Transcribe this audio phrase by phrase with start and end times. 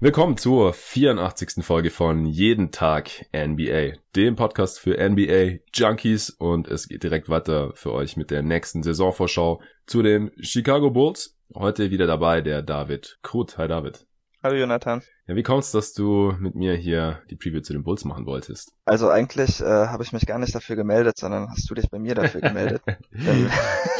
[0.00, 1.64] Willkommen zur 84.
[1.64, 7.72] Folge von Jeden Tag NBA, dem Podcast für NBA Junkies und es geht direkt weiter
[7.74, 11.36] für euch mit der nächsten Saisonvorschau zu den Chicago Bulls.
[11.52, 13.58] Heute wieder dabei der David Krut.
[13.58, 14.07] Hi David.
[14.40, 15.02] Hallo Jonathan.
[15.26, 18.72] Ja, wie kommt's, dass du mit mir hier die Preview zu den Bulls machen wolltest?
[18.84, 21.98] Also eigentlich äh, habe ich mich gar nicht dafür gemeldet, sondern hast du dich bei
[21.98, 22.80] mir dafür gemeldet.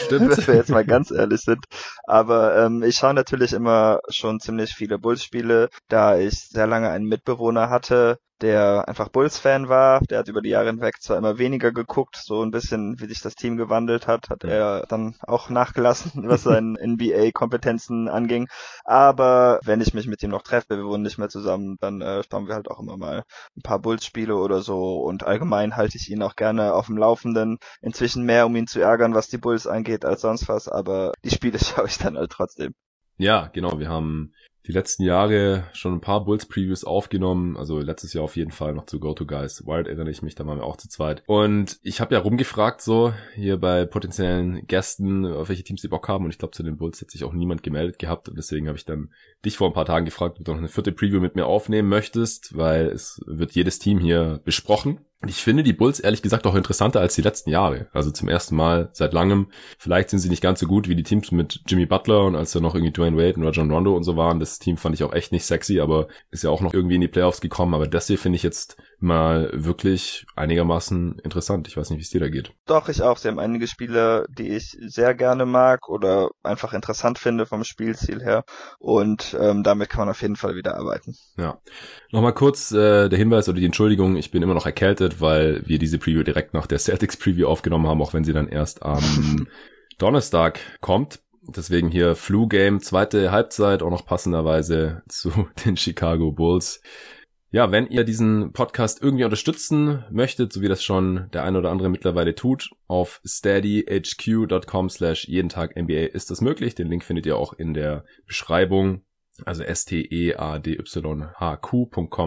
[0.07, 0.37] Stimmt.
[0.39, 1.65] Wenn wir jetzt mal ganz ehrlich sind.
[2.05, 7.07] Aber ähm, ich schaue natürlich immer schon ziemlich viele Bulls-Spiele, da ich sehr lange einen
[7.07, 10.01] Mitbewohner hatte, der einfach Bulls-Fan war.
[10.11, 13.21] Der hat über die Jahre hinweg zwar immer weniger geguckt, so ein bisschen, wie sich
[13.21, 18.49] das Team gewandelt hat, hat er dann auch nachgelassen, was seine NBA-Kompetenzen anging.
[18.85, 22.23] Aber wenn ich mich mit ihm noch treffe, wir wohnen nicht mehr zusammen, dann äh,
[22.31, 23.25] schauen wir halt auch immer mal
[23.57, 25.01] ein paar Bulls-Spiele oder so.
[25.01, 27.59] Und allgemein halte ich ihn auch gerne auf dem Laufenden.
[27.81, 30.69] Inzwischen mehr, um ihn zu ärgern, was die Bulls angeht, als sonst was.
[30.69, 32.75] Aber die Spiele schaue ich dann halt trotzdem.
[33.17, 33.79] Ja, genau.
[33.81, 34.33] Wir haben
[34.69, 37.57] die letzten Jahre schon ein paar Bulls-Previews aufgenommen.
[37.57, 40.47] Also letztes Jahr auf jeden Fall noch zu Go-To Guys Wild erinnere ich mich, da
[40.47, 41.23] waren wir auch zu zweit.
[41.27, 46.07] Und ich habe ja rumgefragt so hier bei potenziellen Gästen, auf welche Teams sie Bock
[46.09, 46.27] haben.
[46.27, 48.29] Und ich glaube, zu den Bulls hat sich auch niemand gemeldet gehabt.
[48.29, 49.11] Und deswegen habe ich dann
[49.43, 51.89] dich vor ein paar Tagen gefragt, ob du noch eine vierte Preview mit mir aufnehmen
[51.89, 55.01] möchtest, weil es wird jedes Team hier besprochen.
[55.27, 57.89] Ich finde die Bulls ehrlich gesagt auch interessanter als die letzten Jahre.
[57.93, 59.49] Also zum ersten Mal seit langem.
[59.77, 62.53] Vielleicht sind sie nicht ganz so gut wie die Teams mit Jimmy Butler und als
[62.53, 64.39] da noch irgendwie Dwayne Wade und Rajon Rondo und so waren.
[64.39, 67.01] Das Team fand ich auch echt nicht sexy, aber ist ja auch noch irgendwie in
[67.01, 67.75] die Playoffs gekommen.
[67.75, 71.69] Aber das hier finde ich jetzt mal wirklich einigermaßen interessant.
[71.69, 72.53] Ich weiß nicht, wie es dir da geht.
[72.67, 73.17] Doch, ich auch.
[73.17, 78.21] Sie haben einige Spiele, die ich sehr gerne mag oder einfach interessant finde vom Spielziel
[78.23, 78.45] her.
[78.79, 81.15] Und ähm, damit kann man auf jeden Fall wieder arbeiten.
[81.37, 81.61] Ja.
[82.11, 85.79] Nochmal kurz äh, der Hinweis oder die Entschuldigung, ich bin immer noch erkältet, weil wir
[85.79, 89.47] diese Preview direkt nach der Celtics Preview aufgenommen haben, auch wenn sie dann erst am
[89.99, 91.21] Donnerstag kommt.
[91.43, 96.83] Deswegen hier Flu Game, zweite Halbzeit, auch noch passenderweise zu den Chicago Bulls.
[97.51, 101.71] Ja, wenn ihr diesen Podcast irgendwie unterstützen möchtet, so wie das schon der eine oder
[101.71, 106.75] andere mittlerweile tut, auf steadyhq.com slash jeden Tag NBA ist das möglich.
[106.75, 109.01] Den Link findet ihr auch in der Beschreibung
[109.47, 110.33] also steadyhq.com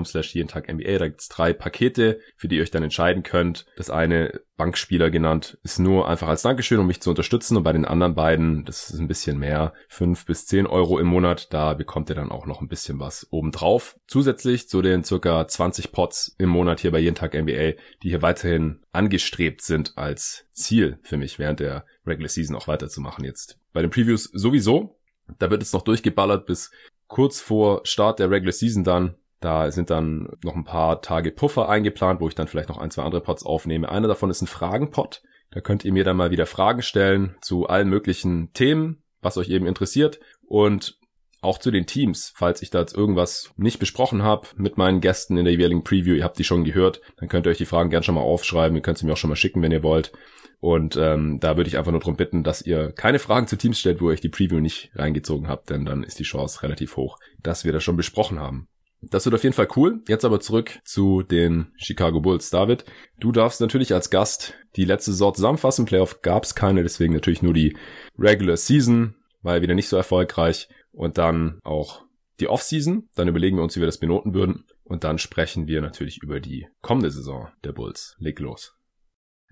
[0.05, 0.97] slash jeden Tag NBA.
[0.97, 3.65] Da gibt's drei Pakete, für die ihr euch dann entscheiden könnt.
[3.75, 7.57] Das eine, Bankspieler genannt, ist nur einfach als Dankeschön, um mich zu unterstützen.
[7.57, 11.07] Und bei den anderen beiden, das ist ein bisschen mehr, fünf bis zehn Euro im
[11.07, 11.51] Monat.
[11.51, 13.97] Da bekommt ihr dann auch noch ein bisschen was obendrauf.
[14.05, 17.71] Zusätzlich zu den circa 20 Pots im Monat hier bei jeden Tag NBA,
[18.03, 23.25] die hier weiterhin angestrebt sind als Ziel für mich während der Regular Season auch weiterzumachen
[23.25, 23.57] jetzt.
[23.73, 24.99] Bei den Previews sowieso.
[25.39, 26.71] Da wird es noch durchgeballert bis
[27.11, 29.15] kurz vor Start der Regular Season dann.
[29.41, 32.89] Da sind dann noch ein paar Tage Puffer eingeplant, wo ich dann vielleicht noch ein,
[32.89, 33.89] zwei andere Pots aufnehme.
[33.89, 35.21] Einer davon ist ein Fragenpot.
[35.51, 39.49] Da könnt ihr mir dann mal wieder Fragen stellen zu allen möglichen Themen, was euch
[39.49, 40.21] eben interessiert.
[40.47, 40.99] Und
[41.41, 45.37] auch zu den Teams, falls ich da jetzt irgendwas nicht besprochen habe mit meinen Gästen
[45.37, 47.89] in der jeweiligen Preview, ihr habt die schon gehört, dann könnt ihr euch die Fragen
[47.89, 50.13] gerne schon mal aufschreiben, ihr könnt sie mir auch schon mal schicken, wenn ihr wollt.
[50.61, 53.79] Und ähm, da würde ich einfach nur darum bitten, dass ihr keine Fragen zu Teams
[53.79, 56.97] stellt, wo ihr euch die Preview nicht reingezogen habt, denn dann ist die Chance relativ
[56.97, 58.67] hoch, dass wir das schon besprochen haben.
[59.01, 60.03] Das wird auf jeden Fall cool.
[60.07, 62.51] Jetzt aber zurück zu den Chicago Bulls.
[62.51, 62.85] David,
[63.19, 65.85] du darfst natürlich als Gast die letzte Saison zusammenfassen.
[65.85, 67.75] Playoff gab es keine, deswegen natürlich nur die
[68.19, 70.69] Regular Season, war wieder nicht so erfolgreich.
[70.91, 72.03] Und dann auch
[72.39, 73.09] die Offseason.
[73.15, 74.65] Dann überlegen wir uns, wie wir das benoten würden.
[74.83, 78.15] Und dann sprechen wir natürlich über die kommende Saison der Bulls.
[78.19, 78.75] Leg los.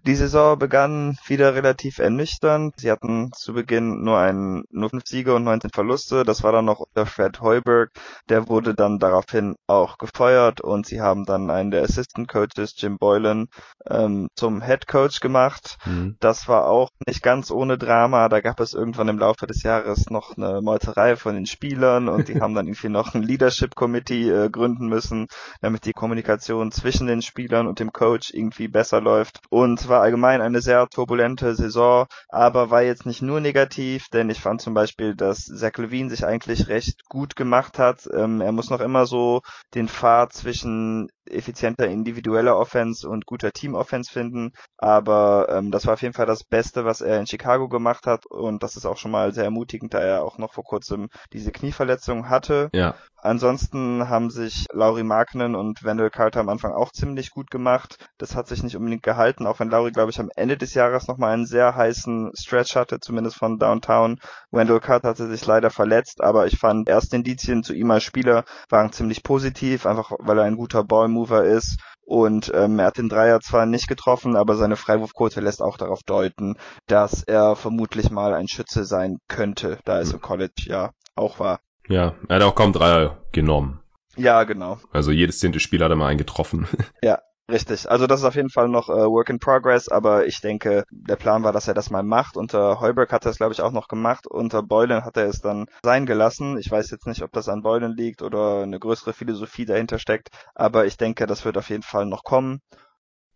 [0.05, 2.75] Die Saison begann wieder relativ ernüchternd.
[2.77, 6.23] Sie hatten zu Beginn nur einen, nur fünf Siege und 19 Verluste.
[6.23, 7.91] Das war dann noch unter Fred Heuberg.
[8.29, 12.97] Der wurde dann daraufhin auch gefeuert und sie haben dann einen der Assistant Coaches, Jim
[12.97, 13.47] Boylan,
[13.89, 15.77] ähm, zum Head Coach gemacht.
[15.85, 16.15] Mhm.
[16.19, 18.29] Das war auch nicht ganz ohne Drama.
[18.29, 22.29] Da gab es irgendwann im Laufe des Jahres noch eine Meuterei von den Spielern und
[22.29, 25.27] die haben dann irgendwie noch ein Leadership Committee äh, gründen müssen,
[25.61, 29.41] damit die Kommunikation zwischen den Spielern und dem Coach irgendwie besser läuft.
[29.49, 34.41] Und war allgemein eine sehr turbulente Saison, aber war jetzt nicht nur negativ, denn ich
[34.41, 38.07] fand zum Beispiel, dass Zach Levine sich eigentlich recht gut gemacht hat.
[38.13, 39.41] Ähm, er muss noch immer so
[39.73, 44.51] den Pfad zwischen effizienter individueller Offense und guter Team-Offense finden.
[44.77, 48.25] Aber ähm, das war auf jeden Fall das Beste, was er in Chicago gemacht hat.
[48.25, 51.51] Und das ist auch schon mal sehr ermutigend, da er auch noch vor kurzem diese
[51.51, 52.69] Knieverletzung hatte.
[52.73, 52.95] Ja.
[53.21, 58.07] Ansonsten haben sich Lauri Marknen und Wendell Carter am Anfang auch ziemlich gut gemacht.
[58.17, 61.07] Das hat sich nicht unbedingt gehalten, auch wenn Lauri, glaube ich, am Ende des Jahres
[61.07, 64.19] nochmal einen sehr heißen Stretch hatte, zumindest von Downtown.
[64.51, 68.43] Wendell Carter hatte sich leider verletzt, aber ich fand erste Indizien zu ihm als Spieler
[68.69, 71.79] waren ziemlich positiv, einfach weil er ein guter Ballmover Mover ist.
[72.01, 76.01] Und ähm, er hat den Dreier zwar nicht getroffen, aber seine Freiwurfquote lässt auch darauf
[76.03, 76.55] deuten,
[76.87, 81.59] dass er vermutlich mal ein Schütze sein könnte, da es im College ja auch war.
[81.87, 83.79] Ja, er hat auch kaum Dreier genommen.
[84.17, 84.79] Ja, genau.
[84.91, 86.67] Also jedes zehnte Spiel hat er mal einen getroffen.
[87.01, 90.39] Ja, Richtig, also das ist auf jeden Fall noch äh, Work in Progress, aber ich
[90.39, 92.37] denke, der Plan war, dass er das mal macht.
[92.37, 94.27] Unter Heuberg hat er es, glaube ich, auch noch gemacht.
[94.27, 96.59] Unter Boylan hat er es dann sein gelassen.
[96.59, 100.29] Ich weiß jetzt nicht, ob das an Boylan liegt oder eine größere Philosophie dahinter steckt,
[100.53, 102.61] aber ich denke, das wird auf jeden Fall noch kommen.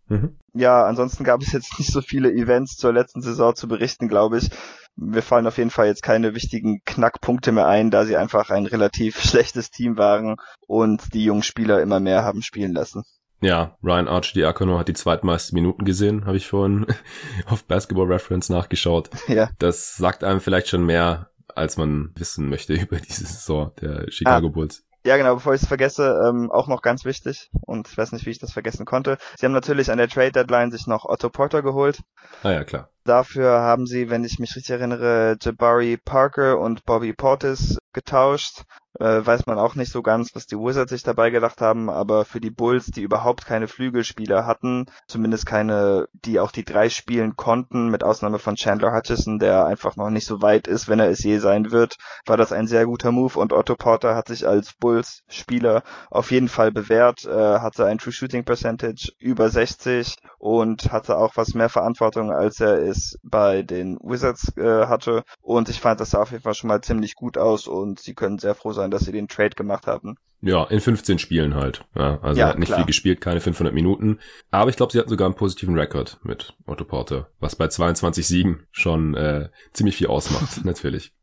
[0.09, 0.37] Mhm.
[0.53, 4.37] Ja, ansonsten gab es jetzt nicht so viele Events zur letzten Saison zu berichten, glaube
[4.37, 4.49] ich.
[4.95, 8.67] Mir fallen auf jeden Fall jetzt keine wichtigen Knackpunkte mehr ein, da sie einfach ein
[8.67, 10.35] relativ schlechtes Team waren
[10.67, 13.03] und die jungen Spieler immer mehr haben spielen lassen.
[13.43, 16.85] Ja, Ryan Archidiakono hat die zweitmeisten Minuten gesehen, habe ich vorhin
[17.45, 19.09] auf Basketball Reference nachgeschaut.
[19.27, 19.49] Ja.
[19.57, 24.47] Das sagt einem vielleicht schon mehr, als man wissen möchte über diese Saison der Chicago
[24.47, 24.49] ah.
[24.49, 24.83] Bulls.
[25.05, 28.25] Ja, genau, bevor ich es vergesse, ähm, auch noch ganz wichtig und ich weiß nicht,
[28.25, 29.17] wie ich das vergessen konnte.
[29.37, 31.99] Sie haben natürlich an der Trade Deadline sich noch Otto Porter geholt.
[32.43, 32.89] Ah ja, klar.
[33.03, 38.63] Dafür haben sie, wenn ich mich richtig erinnere, Jabari Parker und Bobby Portis getauscht.
[38.99, 42.25] Äh, weiß man auch nicht so ganz, was die Wizards sich dabei gedacht haben, aber
[42.25, 47.35] für die Bulls, die überhaupt keine Flügelspieler hatten, zumindest keine, die auch die drei spielen
[47.35, 51.09] konnten, mit Ausnahme von Chandler Hutchison, der einfach noch nicht so weit ist, wenn er
[51.09, 54.47] es je sein wird, war das ein sehr guter Move und Otto Porter hat sich
[54.47, 60.91] als Bulls-Spieler auf jeden Fall bewährt, äh, hatte ein True Shooting Percentage über 60 und
[60.91, 65.23] hatte auch was mehr Verantwortung, als er es bei den Wizards äh, hatte.
[65.41, 68.13] Und ich fand, das sah auf jeden Fall schon mal ziemlich gut aus und sie
[68.13, 70.17] können sehr froh sein, dass sie den Trade gemacht haben.
[70.41, 71.85] Ja, in 15 Spielen halt.
[71.95, 72.79] Ja, also ja, er hat nicht klar.
[72.79, 74.19] viel gespielt, keine 500 Minuten.
[74.51, 78.27] Aber ich glaube, sie hatten sogar einen positiven Rekord mit Otto Porter, was bei 22
[78.27, 81.13] Siegen schon äh, ziemlich viel ausmacht, natürlich.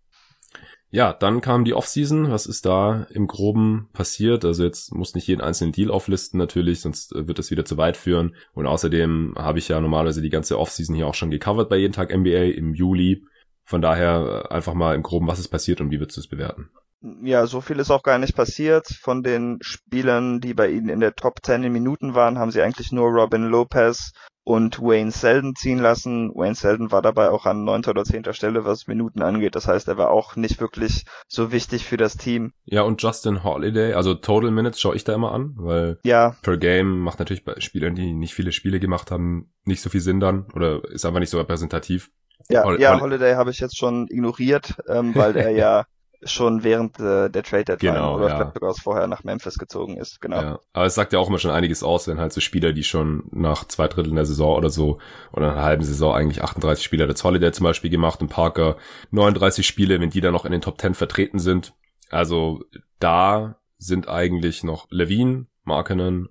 [0.93, 2.31] Ja, dann kam die Offseason.
[2.31, 4.45] Was ist da im Groben passiert?
[4.45, 7.77] Also jetzt muss nicht jeden einzelnen Deal auflisten natürlich, sonst äh, wird das wieder zu
[7.77, 8.35] weit führen.
[8.55, 11.93] Und außerdem habe ich ja normalerweise die ganze Offseason hier auch schon gecovert bei jeden
[11.93, 13.25] Tag NBA im Juli.
[13.65, 16.27] Von daher äh, einfach mal im Groben, was ist passiert und wie würdest du es
[16.27, 16.71] bewerten?
[17.02, 18.87] Ja, so viel ist auch gar nicht passiert.
[19.00, 22.61] Von den Spielern, die bei ihnen in der Top 10 in Minuten waren, haben sie
[22.61, 24.12] eigentlich nur Robin Lopez
[24.44, 26.31] und Wayne Selden ziehen lassen.
[26.35, 29.55] Wayne Selden war dabei auch an neunter oder zehnter Stelle, was Minuten angeht.
[29.55, 32.52] Das heißt, er war auch nicht wirklich so wichtig für das Team.
[32.64, 36.37] Ja, und Justin Holiday, also Total Minutes schaue ich da immer an, weil ja.
[36.43, 40.00] per Game macht natürlich bei Spielern, die nicht viele Spiele gemacht haben, nicht so viel
[40.00, 42.11] Sinn dann oder ist einfach nicht so repräsentativ.
[42.49, 45.85] Ja, Hol ja Holiday habe ich jetzt schon ignoriert, ähm, weil er ja
[46.22, 48.37] schon während äh, der Trade Deadline genau, oder ja.
[48.37, 50.40] vielleicht sogar vorher nach Memphis gezogen ist, genau.
[50.40, 50.61] Ja.
[50.72, 53.25] Aber es sagt ja auch immer schon einiges aus, wenn halt so Spieler, die schon
[53.31, 54.99] nach zwei Dritteln der Saison oder so
[55.32, 58.76] oder einer halben Saison eigentlich 38 Spieler der Holiday zum Beispiel gemacht und Parker
[59.11, 61.72] 39 Spiele, wenn die dann noch in den Top 10 vertreten sind.
[62.11, 62.64] Also
[62.99, 66.28] da sind eigentlich noch Levine, Markenen,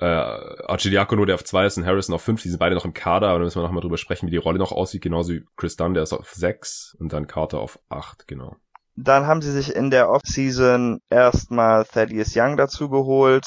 [0.00, 2.94] äh, Archidiakono, der auf zwei ist und Harrison auf fünf, die sind beide noch im
[2.94, 5.34] Kader, aber da müssen wir noch mal drüber sprechen, wie die Rolle noch aussieht, genauso
[5.34, 8.56] wie Chris Dunn, der ist auf sechs und dann Carter auf acht, genau.
[9.02, 13.46] Dann haben sie sich in der Offseason erstmal Thaddeus Young dazu geholt,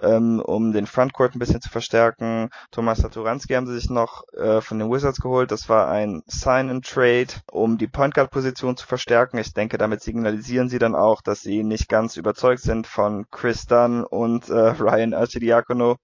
[0.00, 2.48] ähm, um den Frontcourt ein bisschen zu verstärken.
[2.70, 5.50] Thomas Saturanski haben sie sich noch äh, von den Wizards geholt.
[5.50, 9.38] Das war ein Sign-and-Trade, um die Point Guard-Position zu verstärken.
[9.38, 13.66] Ich denke, damit signalisieren sie dann auch, dass sie nicht ganz überzeugt sind von Chris
[13.66, 15.96] Dunn und äh, Ryan Archidiakono.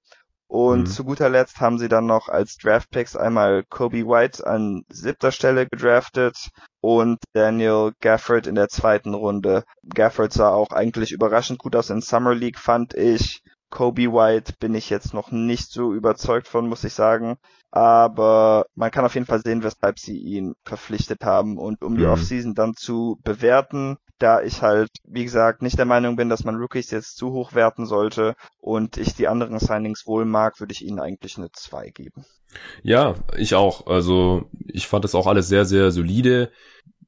[0.50, 0.87] Und mhm.
[0.87, 5.69] zu guter Letzt haben sie dann noch als Draftpicks einmal Kobe White an siebter Stelle
[5.69, 6.50] gedraftet
[6.81, 9.62] und Daniel Gafford in der zweiten Runde.
[9.94, 13.44] Gafford sah auch eigentlich überraschend gut aus in Summer League, fand ich.
[13.70, 17.37] Kobe White bin ich jetzt noch nicht so überzeugt von, muss ich sagen.
[17.71, 21.59] Aber man kann auf jeden Fall sehen, weshalb sie ihn verpflichtet haben.
[21.59, 22.11] Und um die mhm.
[22.11, 26.57] Offseason dann zu bewerten, da ich halt, wie gesagt, nicht der Meinung bin, dass man
[26.57, 30.85] Rookies jetzt zu hoch werten sollte und ich die anderen Signings wohl mag, würde ich
[30.85, 32.25] ihnen eigentlich eine 2 geben.
[32.83, 33.87] Ja, ich auch.
[33.87, 36.50] Also ich fand das auch alles sehr, sehr solide.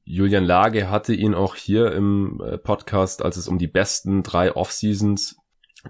[0.05, 4.53] Julian Lage hatte ihn auch hier im äh, Podcast, als es um die besten drei
[4.53, 5.37] Off-Seasons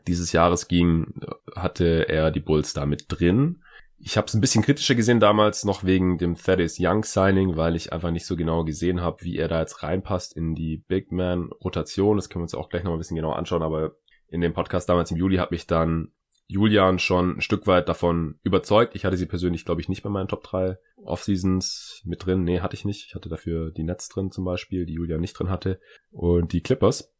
[0.07, 1.21] dieses Jahres ging,
[1.55, 3.63] hatte er die Bulls da mit drin.
[4.05, 7.77] Ich habe es ein bisschen kritischer gesehen damals noch wegen dem Thaddeus Young Signing, weil
[7.77, 11.13] ich einfach nicht so genau gesehen habe, wie er da jetzt reinpasst in die Big
[11.13, 12.17] Man Rotation.
[12.17, 13.95] Das können wir uns auch gleich noch ein bisschen genauer anschauen, aber
[14.27, 16.11] in dem Podcast damals im Juli hat mich dann
[16.47, 18.93] Julian schon ein Stück weit davon überzeugt.
[18.93, 22.43] Ich hatte sie persönlich, glaube ich, nicht bei meinen Top 3 Off-Seasons mit drin.
[22.43, 23.07] Nee, hatte ich nicht.
[23.07, 25.79] Ich hatte dafür die Nets drin zum Beispiel, die Julian nicht drin hatte.
[26.11, 27.13] Und die Clippers.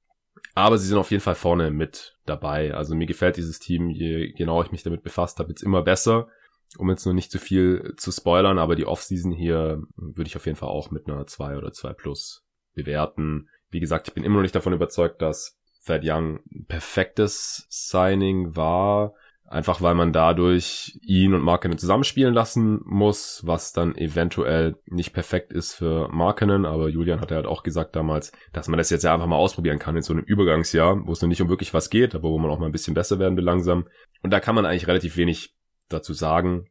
[0.54, 2.74] Aber sie sind auf jeden Fall vorne mit dabei.
[2.74, 6.28] Also mir gefällt dieses Team, je genauer ich mich damit befasst habe, jetzt immer besser
[6.78, 10.46] um jetzt nur nicht zu viel zu spoilern, aber die Offseason hier würde ich auf
[10.46, 13.50] jeden Fall auch mit einer 2 oder 2 plus bewerten.
[13.70, 18.56] Wie gesagt, ich bin immer noch nicht davon überzeugt, dass Thad Young ein perfektes Signing
[18.56, 19.14] war,
[19.54, 25.54] Einfach weil man dadurch ihn und Markinen zusammenspielen lassen muss, was dann eventuell nicht perfekt
[25.54, 26.66] ist für Markinen.
[26.66, 29.36] Aber Julian hat ja halt auch gesagt damals, dass man das jetzt ja einfach mal
[29.36, 32.30] ausprobieren kann in so einem Übergangsjahr, wo es noch nicht um wirklich was geht, aber
[32.30, 33.86] wo man auch mal ein bisschen besser werden will langsam.
[34.24, 35.54] Und da kann man eigentlich relativ wenig
[35.94, 36.68] dazu sagen.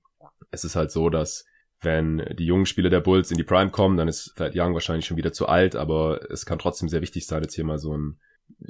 [0.50, 1.44] Es ist halt so, dass
[1.80, 5.06] wenn die jungen Spieler der Bulls in die Prime kommen, dann ist Thad Young wahrscheinlich
[5.06, 7.96] schon wieder zu alt, aber es kann trotzdem sehr wichtig sein, jetzt hier mal so
[7.96, 8.18] ein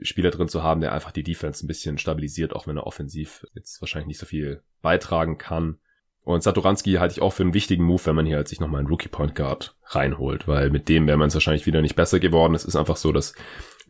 [0.03, 3.45] Spieler drin zu haben, der einfach die Defense ein bisschen stabilisiert, auch wenn er offensiv
[3.55, 5.79] jetzt wahrscheinlich nicht so viel beitragen kann.
[6.25, 8.79] Und Satoranski halte ich auch für einen wichtigen Move, wenn man hier halt sich nochmal
[8.79, 12.21] einen Rookie Point Guard reinholt, weil mit dem wäre man es wahrscheinlich wieder nicht besser
[12.21, 12.55] geworden.
[12.55, 13.35] Es ist einfach so, dass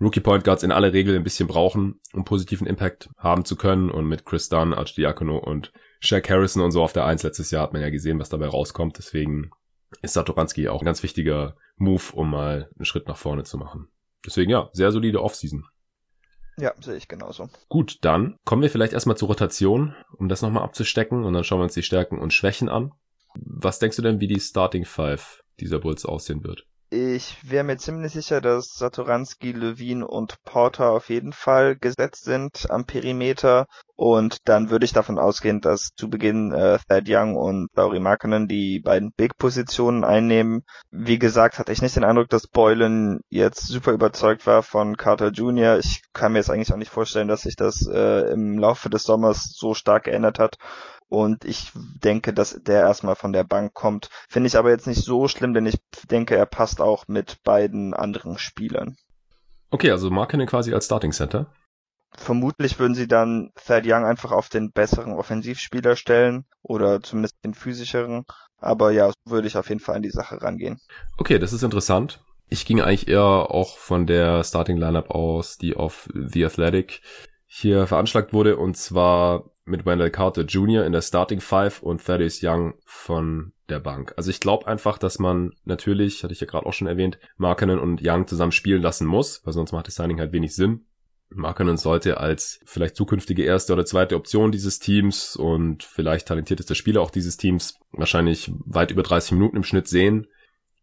[0.01, 3.91] Rookie Point Guards in aller Regel ein bisschen brauchen, um positiven Impact haben zu können.
[3.91, 5.73] Und mit Chris Dunn, Archdiakono und
[6.05, 8.49] Shaq Harrison und so auf der Eins letztes Jahr hat man ja gesehen, was dabei
[8.49, 8.99] rauskommt.
[8.99, 9.53] Deswegen
[10.03, 13.89] ist Satoranski auch ein ganz wichtiger Move, um mal einen Schritt nach vorne zu machen.
[14.27, 15.65] Deswegen ja, sehr solide Offseason.
[16.59, 17.49] Ja, sehe ich genauso.
[17.69, 21.61] Gut, dann kommen wir vielleicht erstmal zur Rotation, um das nochmal abzustecken und dann schauen
[21.61, 22.93] wir uns die Stärken und Schwächen an.
[23.35, 26.67] Was denkst du denn, wie die Starting Five dieser Bulls aussehen wird?
[26.95, 32.71] Ich wäre mir ziemlich sicher, dass Satoranski, Levine und Porter auf jeden Fall gesetzt sind
[32.71, 33.65] am Perimeter.
[33.97, 38.47] Und dann würde ich davon ausgehen, dass zu Beginn äh, Thad Young und Lauri Markkanen
[38.47, 40.65] die beiden Big-Positionen einnehmen.
[40.91, 45.29] Wie gesagt, hatte ich nicht den Eindruck, dass Boylan jetzt super überzeugt war von Carter
[45.29, 45.79] Jr.
[45.79, 49.05] Ich kann mir jetzt eigentlich auch nicht vorstellen, dass sich das äh, im Laufe des
[49.05, 50.59] Sommers so stark geändert hat.
[51.13, 54.09] Und ich denke, dass der erstmal von der Bank kommt.
[54.31, 55.77] Finde ich aber jetzt nicht so schlimm, denn ich
[56.11, 58.97] denke, er passt auch mit beiden anderen Spielern.
[59.71, 61.53] Okay, also Markinen quasi als Starting Center.
[62.15, 67.53] Vermutlich würden sie dann Thad Young einfach auf den besseren Offensivspieler stellen oder zumindest den
[67.53, 68.25] physischeren.
[68.57, 70.81] Aber ja, so würde ich auf jeden Fall an die Sache rangehen.
[71.19, 72.25] Okay, das ist interessant.
[72.49, 77.03] Ich ging eigentlich eher auch von der Starting Lineup aus, die auf The Athletic
[77.45, 78.57] hier veranschlagt wurde.
[78.57, 80.85] Und zwar mit Wendell Carter Jr.
[80.85, 84.13] in der Starting Five und Thaddeus Young von der Bank.
[84.17, 87.79] Also ich glaube einfach, dass man natürlich, hatte ich ja gerade auch schon erwähnt, Markkanen
[87.79, 90.87] und Young zusammen spielen lassen muss, weil sonst macht das Signing halt wenig Sinn.
[91.31, 97.01] Markkanen sollte als vielleicht zukünftige erste oder zweite Option dieses Teams und vielleicht talentiertester Spieler
[97.01, 100.27] auch dieses Teams wahrscheinlich weit über 30 Minuten im Schnitt sehen.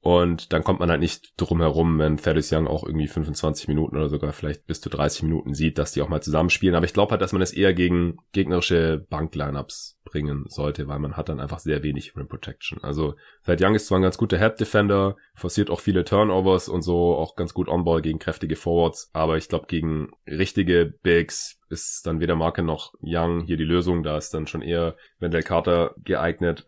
[0.02, 3.98] Und dann kommt man halt nicht drum herum, wenn Thaddeus Young auch irgendwie 25 Minuten
[3.98, 6.76] oder sogar vielleicht bis zu 30 Minuten sieht, dass die auch mal zusammenspielen.
[6.76, 11.18] Aber ich glaube halt, dass man es eher gegen gegnerische Bank-Lineups bringen sollte, weil man
[11.18, 12.82] hat dann einfach sehr wenig Rim Protection.
[12.82, 13.16] Also
[13.46, 17.36] Thad Young ist zwar ein ganz guter Head-Defender, forciert auch viele Turnovers und so, auch
[17.36, 22.36] ganz gut On-Ball gegen kräftige Forwards, aber ich glaube, gegen richtige Bigs ist dann weder
[22.36, 24.04] Marke noch Young hier die Lösung.
[24.04, 26.68] Da ist dann schon eher Wendell Carter geeignet.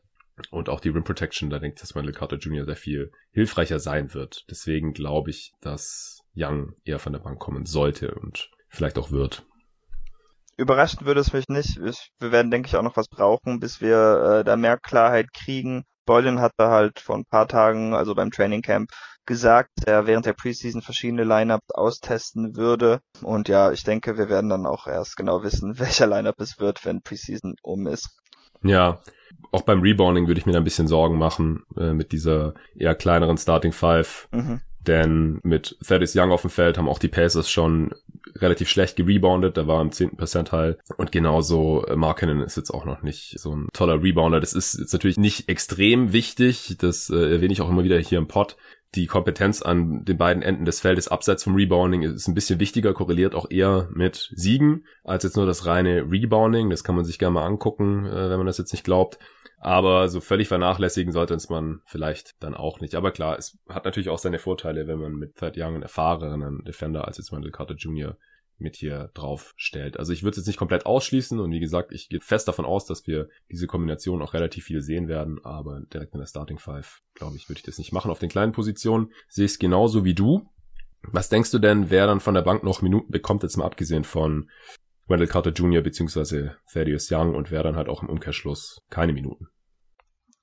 [0.50, 2.66] Und auch die Rim Protection, da denke ich, dass Wendell Carter Jr.
[2.66, 4.46] sehr viel hilfreicher sein wird.
[4.50, 9.46] Deswegen glaube ich, dass Young eher von der Bank kommen sollte und vielleicht auch wird.
[10.58, 11.80] Überraschend würde es mich nicht.
[12.20, 15.84] Wir werden, denke ich, auch noch was brauchen, bis wir äh, da mehr Klarheit kriegen.
[16.06, 18.90] Boylan hat da halt vor ein paar Tagen, also beim Training Camp,
[19.26, 23.00] gesagt, er während der Preseason verschiedene Lineups austesten würde.
[23.22, 26.86] Und ja, ich denke, wir werden dann auch erst genau wissen, welcher Lineup es wird,
[26.86, 28.10] wenn Preseason um ist.
[28.64, 29.02] Ja,
[29.52, 32.96] auch beim Rebounding würde ich mir da ein bisschen Sorgen machen äh, mit dieser eher
[32.96, 34.30] kleineren Starting Five.
[34.32, 34.62] Mhm.
[34.88, 37.94] Denn mit Thaddeus Young auf dem Feld haben auch die Pacers schon
[38.36, 39.58] relativ schlecht gereboundet.
[39.58, 40.18] Da war im 10.
[40.18, 40.80] Percentile.
[40.98, 44.40] Und genauso äh, Markinen ist jetzt auch noch nicht so ein toller Rebounder.
[44.40, 46.78] Das ist jetzt natürlich nicht extrem wichtig.
[46.80, 48.58] Das äh, erwähne ich auch immer wieder hier im Pod
[48.96, 52.94] die Kompetenz an den beiden Enden des Feldes abseits vom Rebounding ist ein bisschen wichtiger,
[52.94, 56.70] korreliert auch eher mit Siegen als jetzt nur das reine Rebounding.
[56.70, 59.18] Das kann man sich gerne mal angucken, äh, wenn man das jetzt nicht glaubt.
[59.60, 62.96] Aber so völlig vernachlässigen sollte es man vielleicht dann auch nicht.
[62.96, 66.64] Aber klar, es hat natürlich auch seine Vorteile, wenn man mit Third Young einen erfahrenen
[66.66, 68.18] Defender als jetzt Wendell Carter Jr
[68.62, 69.98] mit hier drauf stellt.
[69.98, 72.66] Also ich würde es jetzt nicht komplett ausschließen und wie gesagt, ich gehe fest davon
[72.66, 76.60] aus, dass wir diese Kombination auch relativ viel sehen werden, aber direkt in der Starting
[76.60, 78.12] Five, glaube ich, würde ich das nicht machen.
[78.12, 80.48] Auf den kleinen Positionen sehe ich es genauso wie du.
[81.04, 84.04] Was denkst du denn, wer dann von der Bank noch Minuten bekommt, jetzt mal abgesehen
[84.04, 84.50] von
[85.08, 85.82] Wendell Carter Jr.
[85.82, 89.48] beziehungsweise Thaddeus Young und wer dann halt auch im Umkehrschluss keine Minuten?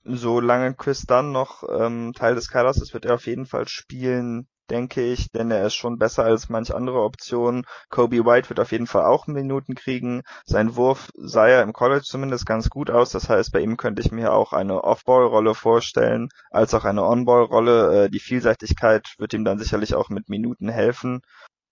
[0.04, 4.48] Solange Chris Dunn noch ähm, Teil des Kaders ist, wird er auf jeden Fall spielen
[4.70, 7.64] denke ich, denn er ist schon besser als manch andere Option.
[7.90, 10.22] Kobe White wird auf jeden Fall auch Minuten kriegen.
[10.44, 13.10] Sein Wurf sah ja im College zumindest ganz gut aus.
[13.10, 18.04] Das heißt, bei ihm könnte ich mir auch eine Off-Ball-Rolle vorstellen, als auch eine On-Ball-Rolle.
[18.04, 21.22] Äh, die Vielseitigkeit wird ihm dann sicherlich auch mit Minuten helfen.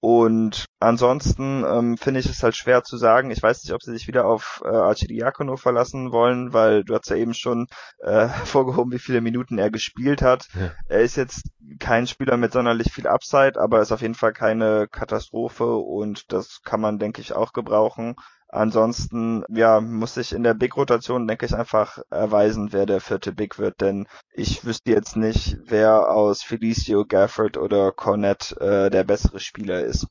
[0.01, 3.31] Und ansonsten ähm, finde ich es halt schwer zu sagen.
[3.31, 7.11] Ich weiß nicht, ob sie sich wieder auf äh, Archidiakono verlassen wollen, weil du hast
[7.11, 7.67] ja eben schon
[7.99, 10.49] äh, vorgehoben, wie viele Minuten er gespielt hat.
[10.55, 10.73] Ja.
[10.89, 14.89] Er ist jetzt kein Spieler mit sonderlich viel Upside, aber ist auf jeden Fall keine
[14.89, 18.17] Katastrophe und das kann man, denke ich, auch gebrauchen.
[18.49, 23.59] Ansonsten, ja, muss sich in der Big-Rotation, denke ich, einfach erweisen, wer der vierte Big
[23.59, 29.41] wird, denn ich wüsste jetzt nicht, wer aus Felicio, Gafford oder Cornett äh, der bessere
[29.41, 30.07] Spieler ist.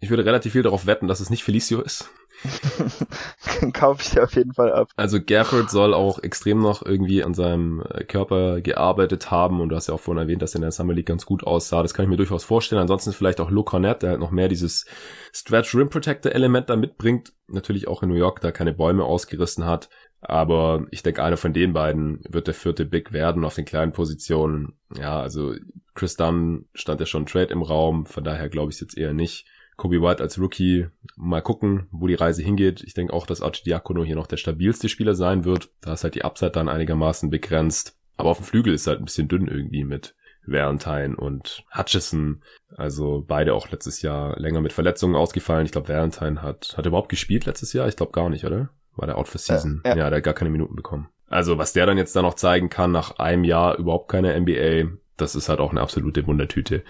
[0.00, 2.10] Ich würde relativ viel darauf wetten, dass es nicht Felicio ist.
[3.72, 4.90] Kaufe ich dir auf jeden Fall ab.
[4.96, 9.76] Also Gafford soll auch extrem noch irgendwie an seinem äh, Körper gearbeitet haben und du
[9.76, 11.82] hast ja auch vorhin erwähnt, dass er in der Summer League ganz gut aussah.
[11.82, 12.82] Das kann ich mir durchaus vorstellen.
[12.82, 14.86] Ansonsten vielleicht auch Luke Cornett, der halt noch mehr dieses
[15.32, 17.32] Stretch Rim Protector Element da mitbringt.
[17.46, 19.88] Natürlich auch in New York da keine Bäume ausgerissen hat.
[20.20, 23.92] Aber ich denke, einer von den beiden wird der vierte Big werden auf den kleinen
[23.92, 24.72] Positionen.
[24.96, 25.54] Ja, also
[25.94, 29.12] Chris Dunn stand ja schon Trade im Raum, von daher glaube ich es jetzt eher
[29.12, 29.46] nicht.
[29.76, 30.86] Kobe White als Rookie.
[31.16, 32.82] Mal gucken, wo die Reise hingeht.
[32.82, 35.70] Ich denke auch, dass Archidiakono hier noch der stabilste Spieler sein wird.
[35.80, 37.96] Da ist halt die Upside dann einigermaßen begrenzt.
[38.16, 40.14] Aber auf dem Flügel ist halt ein bisschen dünn irgendwie mit
[40.46, 42.42] Valentine und Hutchison.
[42.76, 45.66] Also beide auch letztes Jahr länger mit Verletzungen ausgefallen.
[45.66, 47.88] Ich glaube, Valentine hat, hat er überhaupt gespielt letztes Jahr?
[47.88, 48.70] Ich glaube gar nicht, oder?
[48.96, 49.82] War der out for season?
[49.84, 49.96] Ja, ja.
[49.96, 51.08] ja, der hat gar keine Minuten bekommen.
[51.28, 54.96] Also was der dann jetzt da noch zeigen kann nach einem Jahr überhaupt keine NBA,
[55.16, 56.82] das ist halt auch eine absolute Wundertüte.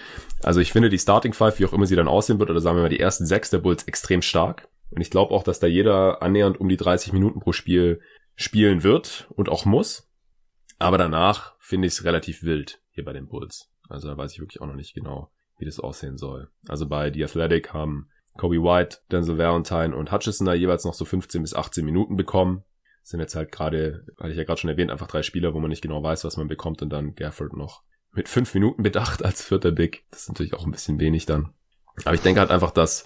[0.42, 2.76] Also ich finde die Starting Five, wie auch immer sie dann aussehen wird, oder sagen
[2.76, 4.68] wir mal die ersten sechs der Bulls extrem stark.
[4.90, 8.00] Und ich glaube auch, dass da jeder annähernd um die 30 Minuten pro Spiel
[8.36, 10.10] spielen wird und auch muss.
[10.78, 13.70] Aber danach finde ich es relativ wild hier bei den Bulls.
[13.88, 16.48] Also da weiß ich wirklich auch noch nicht genau, wie das aussehen soll.
[16.68, 21.04] Also bei The Athletic haben Kobe White, Denzel Valentine und Hutchison da jeweils noch so
[21.04, 22.64] 15 bis 18 Minuten bekommen.
[23.02, 25.60] Das sind jetzt halt gerade, hatte ich ja gerade schon erwähnt, einfach drei Spieler, wo
[25.60, 27.82] man nicht genau weiß, was man bekommt und dann Gafford noch
[28.14, 30.04] mit fünf Minuten bedacht als vierter Big.
[30.10, 31.52] Das ist natürlich auch ein bisschen wenig dann.
[32.04, 33.04] Aber ich denke halt einfach, dass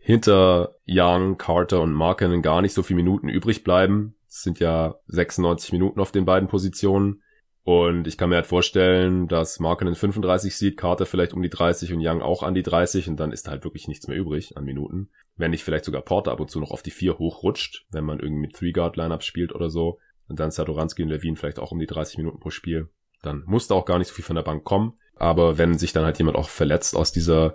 [0.00, 4.14] hinter Young, Carter und Markinen gar nicht so viele Minuten übrig bleiben.
[4.28, 7.22] Es sind ja 96 Minuten auf den beiden Positionen.
[7.62, 11.92] Und ich kann mir halt vorstellen, dass Markinen 35 sieht, Carter vielleicht um die 30
[11.92, 14.64] und Young auch an die 30 und dann ist halt wirklich nichts mehr übrig an
[14.64, 15.10] Minuten.
[15.36, 18.18] Wenn nicht vielleicht sogar Porter ab und zu noch auf die 4 hochrutscht, wenn man
[18.18, 19.98] irgendwie mit Three-Guard-Lineups spielt oder so.
[20.26, 22.88] Und dann Satoranski und Levine vielleicht auch um die 30 Minuten pro Spiel
[23.22, 24.94] dann musste auch gar nicht so viel von der Bank kommen.
[25.16, 27.54] Aber wenn sich dann halt jemand auch verletzt aus dieser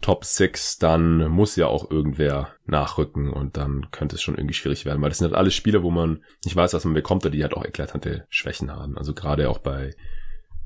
[0.00, 4.84] Top 6, dann muss ja auch irgendwer nachrücken und dann könnte es schon irgendwie schwierig
[4.84, 7.42] werden, weil das sind halt alles Spiele, wo man nicht weiß, was man bekommt, die
[7.42, 8.98] halt auch eklatante Schwächen haben.
[8.98, 9.94] Also gerade auch bei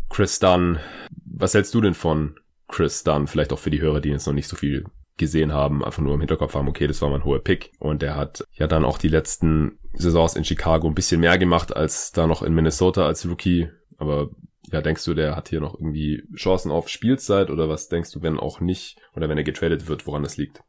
[0.09, 0.79] Chris Dunn.
[1.25, 3.27] Was hältst du denn von Chris Dunn?
[3.27, 4.85] Vielleicht auch für die Hörer, die jetzt noch nicht so viel
[5.19, 7.73] gesehen haben, einfach nur im Hinterkopf haben, okay, das war mal ein hoher Pick.
[7.79, 11.75] Und der hat ja dann auch die letzten Saisons in Chicago ein bisschen mehr gemacht
[11.75, 13.69] als da noch in Minnesota als Rookie.
[13.99, 14.31] Aber
[14.73, 18.23] ja, denkst du, der hat hier noch irgendwie Chancen auf Spielzeit oder was denkst du,
[18.23, 20.63] wenn auch nicht oder wenn er getradet wird, woran das liegt?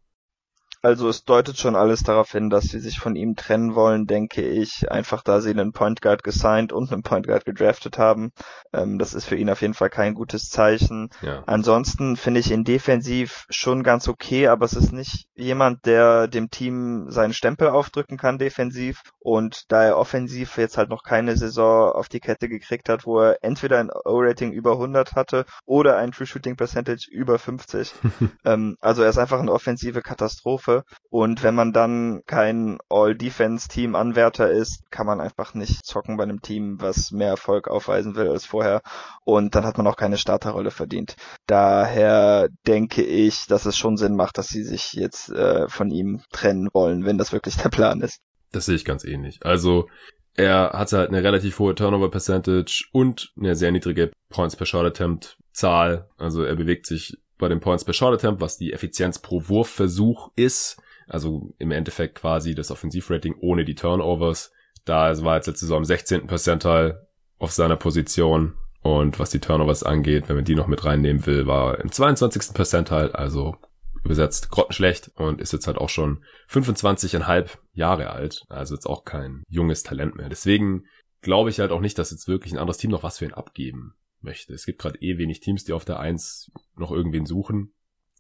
[0.88, 4.42] Also es deutet schon alles darauf hin, dass sie sich von ihm trennen wollen, denke
[4.42, 4.90] ich.
[4.90, 8.32] Einfach da sie einen Point Guard gesigned und einen Point Guard gedraftet haben.
[8.72, 11.10] Ähm, das ist für ihn auf jeden Fall kein gutes Zeichen.
[11.22, 11.44] Ja.
[11.46, 16.50] Ansonsten finde ich ihn defensiv schon ganz okay, aber es ist nicht jemand, der dem
[16.52, 19.02] Team seinen Stempel aufdrücken kann defensiv.
[19.20, 23.20] Und da er offensiv jetzt halt noch keine Saison auf die Kette gekriegt hat, wo
[23.20, 27.94] er entweder ein O-Rating über 100 hatte oder ein True Shooting Percentage über 50.
[28.46, 30.77] ähm, also er ist einfach eine offensive Katastrophe.
[31.10, 36.78] Und wenn man dann kein All-Defense-Team-Anwärter ist, kann man einfach nicht zocken bei einem Team,
[36.80, 38.82] was mehr Erfolg aufweisen will als vorher.
[39.24, 41.16] Und dann hat man auch keine Starterrolle verdient.
[41.46, 46.22] Daher denke ich, dass es schon Sinn macht, dass sie sich jetzt äh, von ihm
[46.32, 48.20] trennen wollen, wenn das wirklich der Plan ist.
[48.52, 49.40] Das sehe ich ganz ähnlich.
[49.44, 49.88] Also
[50.36, 54.86] er hatte halt eine relativ hohe Turnover Percentage und eine sehr niedrige Points per Shot
[54.86, 56.08] Attempt Zahl.
[56.18, 60.32] Also er bewegt sich bei den Points per Shot Attempt, was die Effizienz pro Wurfversuch
[60.36, 60.82] ist.
[61.08, 64.52] Also im Endeffekt quasi das Offensivrating ohne die Turnovers.
[64.86, 66.28] Da war jetzt letzte Saison im 16.
[66.28, 68.56] Percentile auf seiner Position.
[68.82, 72.54] Und was die Turnovers angeht, wenn man die noch mit reinnehmen will, war im 22.
[72.54, 73.56] Percentile, also
[74.04, 78.44] übersetzt grottenschlecht und ist jetzt halt auch schon 25,5 Jahre alt.
[78.48, 80.30] Also jetzt auch kein junges Talent mehr.
[80.30, 80.86] Deswegen
[81.22, 83.34] glaube ich halt auch nicht, dass jetzt wirklich ein anderes Team noch was für ihn
[83.34, 84.54] abgeben möchte.
[84.54, 87.74] Es gibt gerade eh wenig Teams, die auf der Eins noch irgendwen suchen.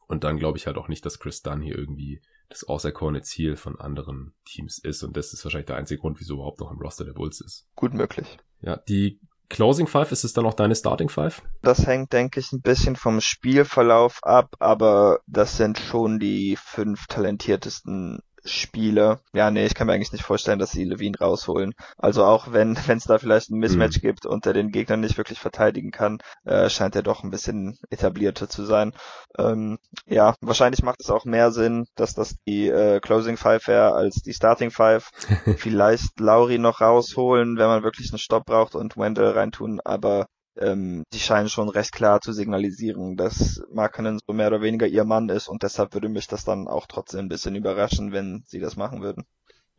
[0.07, 3.57] Und dann glaube ich halt auch nicht, dass Chris Dunn hier irgendwie das auserkorene Ziel
[3.57, 5.03] von anderen Teams ist.
[5.03, 7.67] Und das ist wahrscheinlich der einzige Grund, wieso überhaupt noch im Roster der Bulls ist.
[7.75, 8.37] Gut möglich.
[8.61, 11.41] Ja, die Closing Five, ist es dann auch deine Starting Five?
[11.61, 17.07] Das hängt, denke ich, ein bisschen vom Spielverlauf ab, aber das sind schon die fünf
[17.07, 19.19] talentiertesten Spiele.
[19.33, 21.73] Ja, nee, ich kann mir eigentlich nicht vorstellen, dass sie Levine rausholen.
[21.97, 24.01] Also auch wenn wenn es da vielleicht ein Mismatch mhm.
[24.01, 27.77] gibt und er den Gegner nicht wirklich verteidigen kann, äh, scheint er doch ein bisschen
[27.89, 28.93] etablierter zu sein.
[29.37, 33.93] Ähm, ja, wahrscheinlich macht es auch mehr Sinn, dass das die äh, Closing Five wäre
[33.93, 35.11] als die Starting Five.
[35.57, 40.27] vielleicht Lauri noch rausholen, wenn man wirklich einen Stopp braucht und Wendell reintun, aber
[40.59, 45.05] ähm, die scheinen schon recht klar zu signalisieren, dass Markkanen so mehr oder weniger ihr
[45.05, 48.59] Mann ist und deshalb würde mich das dann auch trotzdem ein bisschen überraschen, wenn sie
[48.59, 49.25] das machen würden.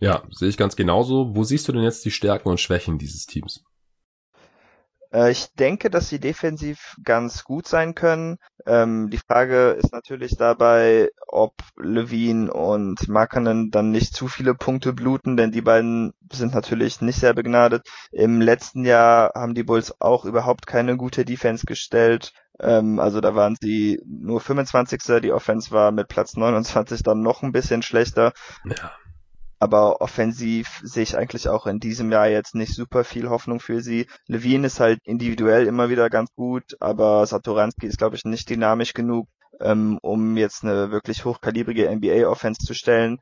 [0.00, 1.34] Ja, sehe ich ganz genauso.
[1.34, 3.64] Wo siehst du denn jetzt die Stärken und Schwächen dieses Teams?
[5.12, 8.38] Äh, ich denke, dass sie defensiv ganz gut sein können.
[8.66, 14.92] Ähm, die Frage ist natürlich dabei, ob Levine und Markkanen dann nicht zu viele Punkte
[14.92, 17.88] bluten, denn die beiden sind natürlich nicht sehr begnadet.
[18.12, 22.32] Im letzten Jahr haben die Bulls auch überhaupt keine gute Defense gestellt.
[22.60, 25.00] Ähm, also da waren sie nur 25.
[25.22, 28.32] Die Offense war mit Platz 29 dann noch ein bisschen schlechter.
[28.64, 28.92] Ja.
[29.58, 33.80] Aber offensiv sehe ich eigentlich auch in diesem Jahr jetzt nicht super viel Hoffnung für
[33.80, 34.06] sie.
[34.26, 38.94] Levine ist halt individuell immer wieder ganz gut, aber Satoranski ist, glaube ich, nicht dynamisch
[38.94, 39.28] genug,
[39.60, 43.18] ähm, um jetzt eine wirklich hochkalibrige NBA-Offense zu stellen.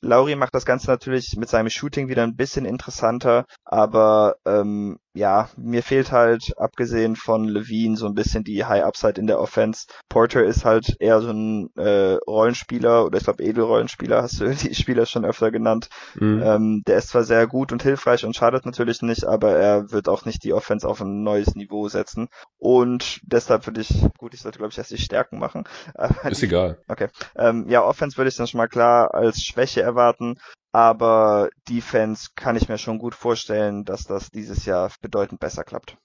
[0.00, 5.48] Lauri macht das Ganze natürlich mit seinem Shooting wieder ein bisschen interessanter, aber ähm, ja,
[5.56, 9.86] mir fehlt halt, abgesehen von Levine, so ein bisschen die High Upside in der Offense.
[10.10, 14.74] Porter ist halt eher so ein äh, Rollenspieler oder ich glaube Edelrollenspieler, hast du die
[14.74, 15.88] Spieler schon öfter genannt.
[16.16, 16.42] Mhm.
[16.44, 20.08] Ähm, der ist zwar sehr gut und hilfreich und schadet natürlich nicht, aber er wird
[20.08, 22.28] auch nicht die Offense auf ein neues Niveau setzen.
[22.58, 25.64] Und deshalb würde ich, gut, ich sollte glaube ich erst die Stärken machen.
[26.24, 26.78] ist egal.
[26.88, 27.08] Okay.
[27.36, 30.36] Ähm, ja, Offense würde ich dann schon mal klar als Schwäche erwarten
[30.76, 35.96] aber Defense kann ich mir schon gut vorstellen, dass das dieses Jahr bedeutend besser klappt.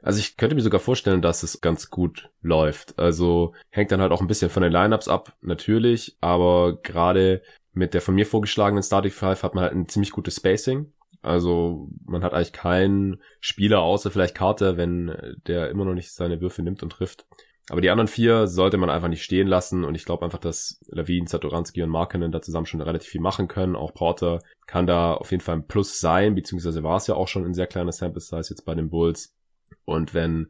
[0.00, 2.98] Also ich könnte mir sogar vorstellen, dass es ganz gut läuft.
[2.98, 7.42] Also hängt dann halt auch ein bisschen von den Lineups ab, natürlich, aber gerade
[7.74, 10.90] mit der von mir vorgeschlagenen Starting Five hat man halt ein ziemlich gutes Spacing.
[11.20, 16.40] Also man hat eigentlich keinen Spieler außer vielleicht Carter, wenn der immer noch nicht seine
[16.40, 17.26] Würfe nimmt und trifft,
[17.70, 20.80] aber die anderen vier sollte man einfach nicht stehen lassen und ich glaube einfach, dass
[20.88, 23.76] Lavin, Satoranski und Markinen da zusammen schon relativ viel machen können.
[23.76, 27.28] Auch Porter kann da auf jeden Fall ein Plus sein, beziehungsweise war es ja auch
[27.28, 29.36] schon ein sehr kleiner Sample Size jetzt bei den Bulls.
[29.84, 30.48] Und wenn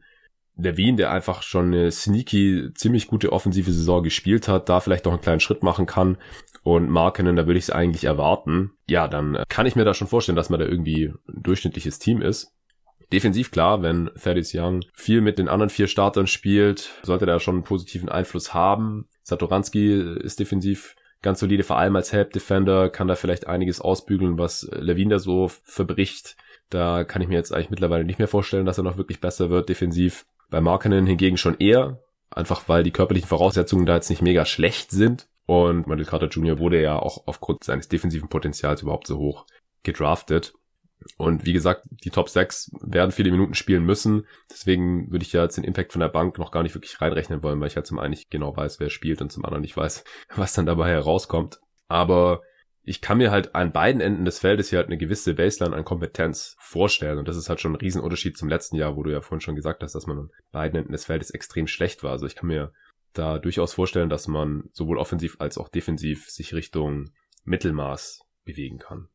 [0.57, 5.13] Levine, der einfach schon eine sneaky, ziemlich gute offensive Saison gespielt hat, da vielleicht noch
[5.13, 6.17] einen kleinen Schritt machen kann
[6.63, 10.07] und Markinen, da würde ich es eigentlich erwarten, ja, dann kann ich mir da schon
[10.07, 12.53] vorstellen, dass man da irgendwie ein durchschnittliches Team ist.
[13.11, 17.55] Defensiv klar, wenn Thaddeus Young viel mit den anderen vier Startern spielt, sollte er schon
[17.55, 19.07] einen positiven Einfluss haben.
[19.23, 24.37] Satoranski ist defensiv ganz solide, vor allem als Help Defender, kann da vielleicht einiges ausbügeln,
[24.37, 26.37] was Levine da so verbricht.
[26.69, 29.49] Da kann ich mir jetzt eigentlich mittlerweile nicht mehr vorstellen, dass er noch wirklich besser
[29.49, 30.25] wird defensiv.
[30.49, 34.91] Bei Markenen hingegen schon eher, einfach weil die körperlichen Voraussetzungen da jetzt nicht mega schlecht
[34.91, 35.27] sind.
[35.45, 36.59] Und Michael Carter Jr.
[36.59, 39.45] wurde ja auch aufgrund seines defensiven Potenzials überhaupt so hoch
[39.83, 40.53] gedraftet.
[41.17, 44.27] Und wie gesagt, die Top 6 werden viele Minuten spielen müssen.
[44.49, 47.43] Deswegen würde ich ja jetzt den Impact von der Bank noch gar nicht wirklich reinrechnen
[47.43, 49.77] wollen, weil ich ja zum einen nicht genau weiß, wer spielt und zum anderen nicht
[49.77, 50.03] weiß,
[50.35, 51.59] was dann dabei herauskommt.
[51.87, 52.41] Aber
[52.83, 55.85] ich kann mir halt an beiden Enden des Feldes hier halt eine gewisse Baseline an
[55.85, 57.19] Kompetenz vorstellen.
[57.19, 59.55] Und das ist halt schon ein Riesenunterschied zum letzten Jahr, wo du ja vorhin schon
[59.55, 62.11] gesagt hast, dass man an beiden Enden des Feldes extrem schlecht war.
[62.11, 62.73] Also ich kann mir
[63.13, 67.11] da durchaus vorstellen, dass man sowohl offensiv als auch defensiv sich Richtung
[67.43, 69.09] Mittelmaß bewegen kann.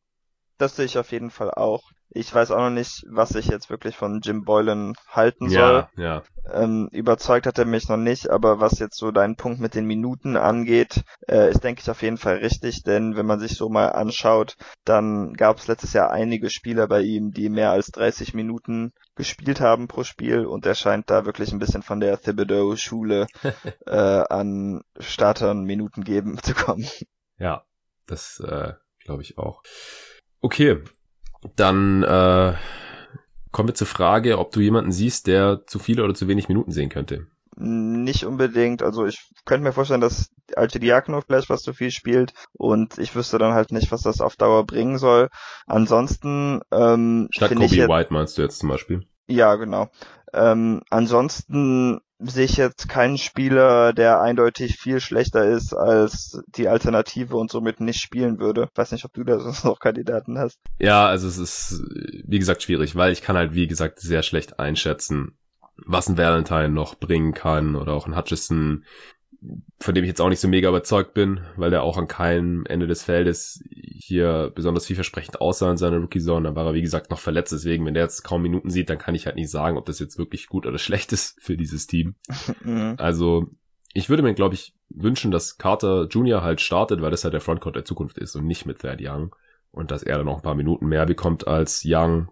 [0.59, 1.83] Das sehe ich auf jeden Fall auch.
[2.11, 5.87] Ich weiß auch noch nicht, was ich jetzt wirklich von Jim Boylan halten soll.
[5.97, 6.23] Ja, ja.
[6.51, 9.85] Ähm, überzeugt hat er mich noch nicht, aber was jetzt so dein Punkt mit den
[9.85, 13.69] Minuten angeht, äh, ist, denke ich, auf jeden Fall richtig, denn wenn man sich so
[13.69, 18.33] mal anschaut, dann gab es letztes Jahr einige Spieler bei ihm, die mehr als 30
[18.33, 23.27] Minuten gespielt haben pro Spiel und er scheint da wirklich ein bisschen von der Thibodeau-Schule
[23.87, 26.87] äh, an Startern Minuten geben zu kommen.
[27.38, 27.64] Ja,
[28.07, 29.62] das äh, glaube ich auch.
[30.40, 30.79] Okay,
[31.57, 32.55] dann äh,
[33.53, 36.72] kommen wir zur Frage, ob du jemanden siehst, der zu viele oder zu wenig Minuten
[36.72, 37.27] sehen könnte.
[37.59, 38.83] Nicht unbedingt.
[38.83, 43.16] Also ich könnte mir vorstellen, dass Alte Diakono vielleicht was zu viel spielt und ich
[43.16, 45.31] wüsste dann halt nicht, was das auf Dauer bringen soll.
[45.66, 49.07] Ansonsten ähm, Statt Kobe White meinst du jetzt zum Beispiel?
[49.27, 49.88] Ja, genau.
[50.35, 57.37] Ähm, ansonsten sehe ich jetzt keinen Spieler, der eindeutig viel schlechter ist als die Alternative
[57.37, 58.68] und somit nicht spielen würde.
[58.74, 60.59] weiß nicht, ob du da sonst noch Kandidaten hast.
[60.79, 61.83] Ja, also es ist,
[62.24, 65.37] wie gesagt, schwierig, weil ich kann halt, wie gesagt, sehr schlecht einschätzen,
[65.85, 68.85] was ein Valentine noch bringen kann oder auch ein Hutchison,
[69.79, 72.64] von dem ich jetzt auch nicht so mega überzeugt bin, weil der auch an keinem
[72.66, 76.44] Ende des Feldes hier besonders vielversprechend aussah in seiner Rookie-Saison.
[76.44, 77.53] Dann war er, wie gesagt, noch verletzt.
[77.53, 79.99] Deswegen, wenn der jetzt kaum Minuten sieht, dann kann ich halt nicht sagen, ob das
[79.99, 82.14] jetzt wirklich gut oder schlecht ist für dieses Team.
[82.62, 82.94] Mhm.
[82.99, 83.51] also,
[83.92, 86.42] ich würde mir, glaube ich, wünschen, dass Carter Jr.
[86.42, 89.35] halt startet, weil das halt der Frontcourt der Zukunft ist und nicht mit Thad Young.
[89.70, 92.29] Und dass er dann noch ein paar Minuten mehr bekommt als Young.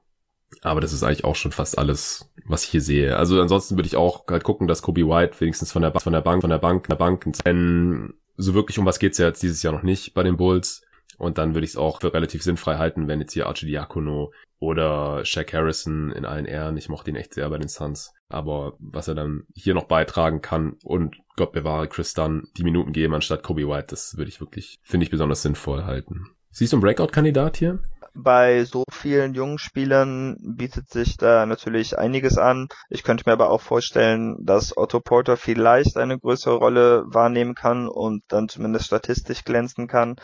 [0.62, 3.16] Aber das ist eigentlich auch schon fast alles, was ich hier sehe.
[3.16, 6.20] Also ansonsten würde ich auch halt gucken, dass Kobe White wenigstens von der, von der
[6.20, 9.42] Bank, von der Bank, von der Bank, denn so wirklich um was geht's ja jetzt
[9.42, 10.82] dieses Jahr noch nicht bei den Bulls.
[11.16, 14.32] Und dann würde ich es auch für relativ sinnfrei halten, wenn jetzt hier Archie Diakono
[14.58, 18.76] oder Shaq Harrison in allen Ehren, ich mochte ihn echt sehr bei den Suns, aber
[18.80, 23.14] was er dann hier noch beitragen kann und Gott bewahre Chris Dunn die Minuten geben
[23.14, 26.30] anstatt Kobe White, das würde ich wirklich, finde ich besonders sinnvoll halten.
[26.50, 27.80] Siehst du einen Breakout-Kandidat hier?
[28.16, 32.68] Bei so vielen jungen Spielern bietet sich da natürlich einiges an.
[32.88, 37.88] Ich könnte mir aber auch vorstellen, dass Otto Porter vielleicht eine größere Rolle wahrnehmen kann
[37.88, 40.14] und dann zumindest statistisch glänzen kann.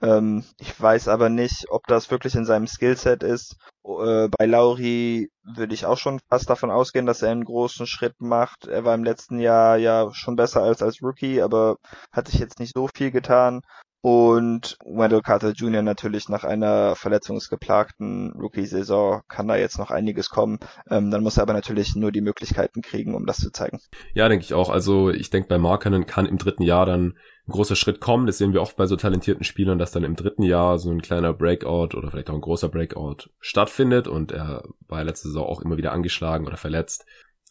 [0.00, 3.56] Ähm, ich weiß aber nicht, ob das wirklich in seinem Skillset ist.
[3.84, 8.14] Äh, bei Lauri würde ich auch schon fast davon ausgehen, dass er einen großen Schritt
[8.20, 8.66] macht.
[8.66, 11.76] Er war im letzten Jahr ja schon besser als als Rookie, aber
[12.12, 13.62] hat sich jetzt nicht so viel getan.
[14.00, 15.82] Und Wendell Carter Jr.
[15.82, 20.60] natürlich nach einer verletzungsgeplagten Rookie-Saison kann da jetzt noch einiges kommen.
[20.88, 23.80] Ähm, dann muss er aber natürlich nur die Möglichkeiten kriegen, um das zu zeigen.
[24.14, 24.68] Ja, denke ich auch.
[24.70, 28.26] Also ich denke, bei Markkanen kann im dritten Jahr dann ein großer Schritt kommen.
[28.26, 31.02] Das sehen wir oft bei so talentierten Spielern, dass dann im dritten Jahr so ein
[31.02, 34.06] kleiner Breakout oder vielleicht auch ein großer Breakout stattfindet.
[34.06, 37.04] Und er war letzte Saison auch immer wieder angeschlagen oder verletzt.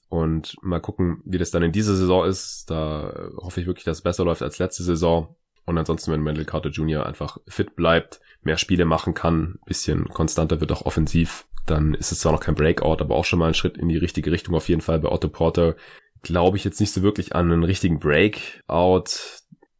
[0.07, 2.69] Und mal gucken, wie das dann in dieser Saison ist.
[2.69, 5.35] Da hoffe ich wirklich, dass es besser läuft als letzte Saison.
[5.67, 7.05] Und ansonsten, wenn Wendell Carter Jr.
[7.05, 12.19] einfach fit bleibt, mehr Spiele machen kann, bisschen konstanter wird auch offensiv, dann ist es
[12.19, 14.69] zwar noch kein Breakout, aber auch schon mal ein Schritt in die richtige Richtung auf
[14.69, 14.99] jeden Fall.
[14.99, 15.75] Bei Otto Porter
[16.21, 19.11] glaube ich jetzt nicht so wirklich an einen richtigen Breakout,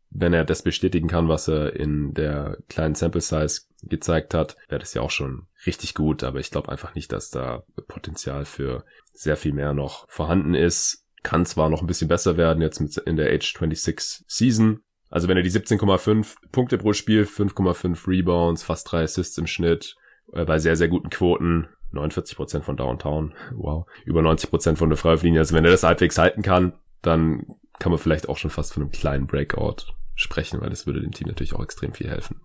[0.10, 4.80] wenn er das bestätigen kann, was er in der kleinen Sample Size gezeigt hat, wäre
[4.80, 8.84] das ja auch schon richtig gut, aber ich glaube einfach nicht, dass da Potenzial für
[9.14, 11.06] sehr viel mehr noch vorhanden ist.
[11.24, 15.28] Kann zwar noch ein bisschen besser werden jetzt mit in der Age 26 Season, also
[15.28, 19.96] wenn er die 17,5 Punkte pro Spiel, 5,5 Rebounds, fast drei Assists im Schnitt,
[20.34, 25.40] äh, bei sehr, sehr guten Quoten, 49% von Downtown, wow, über 90% von der Freiwurflinie.
[25.40, 27.46] Also wenn er das halbwegs halten kann, dann
[27.80, 31.12] kann man vielleicht auch schon fast von einem kleinen Breakout sprechen, weil das würde dem
[31.12, 32.42] Team natürlich auch extrem viel helfen.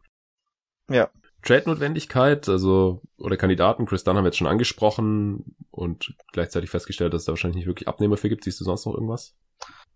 [0.90, 1.10] Ja.
[1.42, 7.22] Trade-Notwendigkeit, also, oder Kandidaten, Chris Dunn haben wir jetzt schon angesprochen und gleichzeitig festgestellt, dass
[7.22, 8.44] es da wahrscheinlich nicht wirklich Abnehmer für gibt.
[8.44, 9.34] Siehst du sonst noch irgendwas?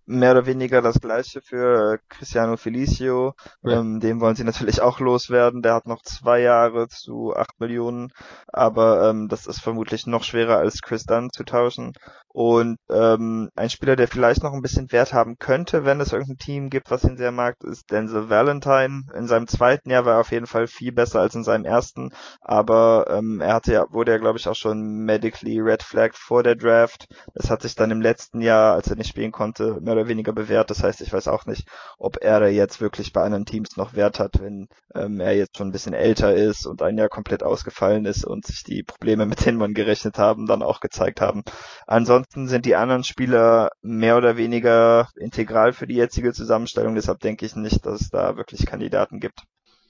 [0.07, 3.35] Mehr oder weniger das gleiche für äh, Cristiano Felicio.
[3.63, 3.81] Ja.
[3.81, 5.63] Ähm, den wollen sie natürlich auch loswerden.
[5.63, 8.13] Der hat noch zwei Jahre zu acht Millionen,
[8.49, 11.93] aber ähm, das ist vermutlich noch schwerer als Chris Dunn zu tauschen.
[12.37, 16.37] Und ähm, ein Spieler, der vielleicht noch ein bisschen Wert haben könnte, wenn es irgendein
[16.37, 19.05] Team gibt, was ihn sehr mag, ist Denzel Valentine.
[19.17, 22.13] In seinem zweiten Jahr war er auf jeden Fall viel besser als in seinem ersten,
[22.43, 26.43] aber ähm, er hatte ja, wurde ja glaube ich auch schon medically red flagged vor
[26.43, 27.09] der Draft.
[27.33, 30.35] Es hat sich dann im letzten Jahr, als er nicht spielen konnte, mehr oder weniger
[30.35, 30.69] bewährt.
[30.69, 33.95] Das heißt, ich weiß auch nicht, ob er da jetzt wirklich bei anderen Teams noch
[33.95, 37.43] Wert hat, wenn ähm, er jetzt schon ein bisschen älter ist und ein Jahr komplett
[37.43, 41.43] ausgefallen ist und sich die Probleme, mit denen man gerechnet haben, dann auch gezeigt haben.
[41.87, 46.95] Ansonsten Ansonsten sind die anderen Spieler mehr oder weniger integral für die jetzige Zusammenstellung.
[46.95, 49.43] Deshalb denke ich nicht, dass es da wirklich Kandidaten gibt.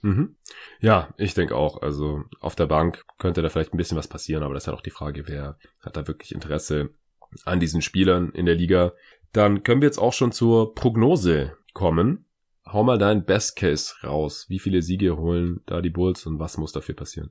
[0.02, 0.36] Mhm.
[0.80, 1.80] Ja, ich denke auch.
[1.80, 4.76] Also auf der Bank könnte da vielleicht ein bisschen was passieren, aber das ist halt
[4.76, 6.90] auch die Frage, wer hat da wirklich Interesse
[7.44, 8.92] an diesen Spielern in der Liga.
[9.32, 12.26] Dann können wir jetzt auch schon zur Prognose kommen.
[12.66, 14.46] Hau mal deinen Best Case raus.
[14.48, 17.30] Wie viele Siege holen da die Bulls und was muss dafür passieren?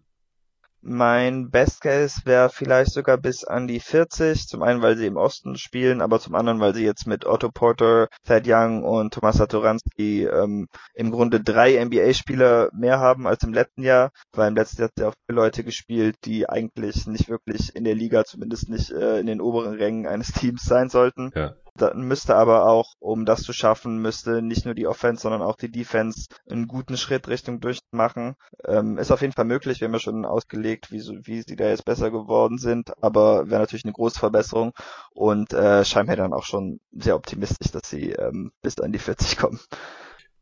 [0.87, 4.47] Mein Best Case wäre vielleicht sogar bis an die 40.
[4.47, 7.49] Zum einen, weil sie im Osten spielen, aber zum anderen, weil sie jetzt mit Otto
[7.49, 13.53] Porter, Thad Young und Thomas Satoranski ähm, im Grunde drei NBA-Spieler mehr haben als im
[13.53, 17.29] letzten Jahr, weil im letzten Jahr hat sie auch viele Leute gespielt, die eigentlich nicht
[17.29, 21.31] wirklich in der Liga, zumindest nicht äh, in den oberen Rängen eines Teams sein sollten.
[21.33, 21.55] Ja.
[21.77, 25.57] Dann müsste aber auch, um das zu schaffen, müsste nicht nur die Offense, sondern auch
[25.57, 28.35] die Defense einen guten Schritt Richtung durchmachen.
[28.65, 29.81] Ähm, ist auf jeden Fall möglich.
[29.81, 33.59] Wir haben ja schon ausgelegt, wie, wie sie da jetzt besser geworden sind, aber wäre
[33.59, 34.71] natürlich eine große Verbesserung
[35.13, 38.99] und äh, scheint mir dann auch schon sehr optimistisch, dass sie ähm, bis an die
[38.99, 39.59] 40 kommen.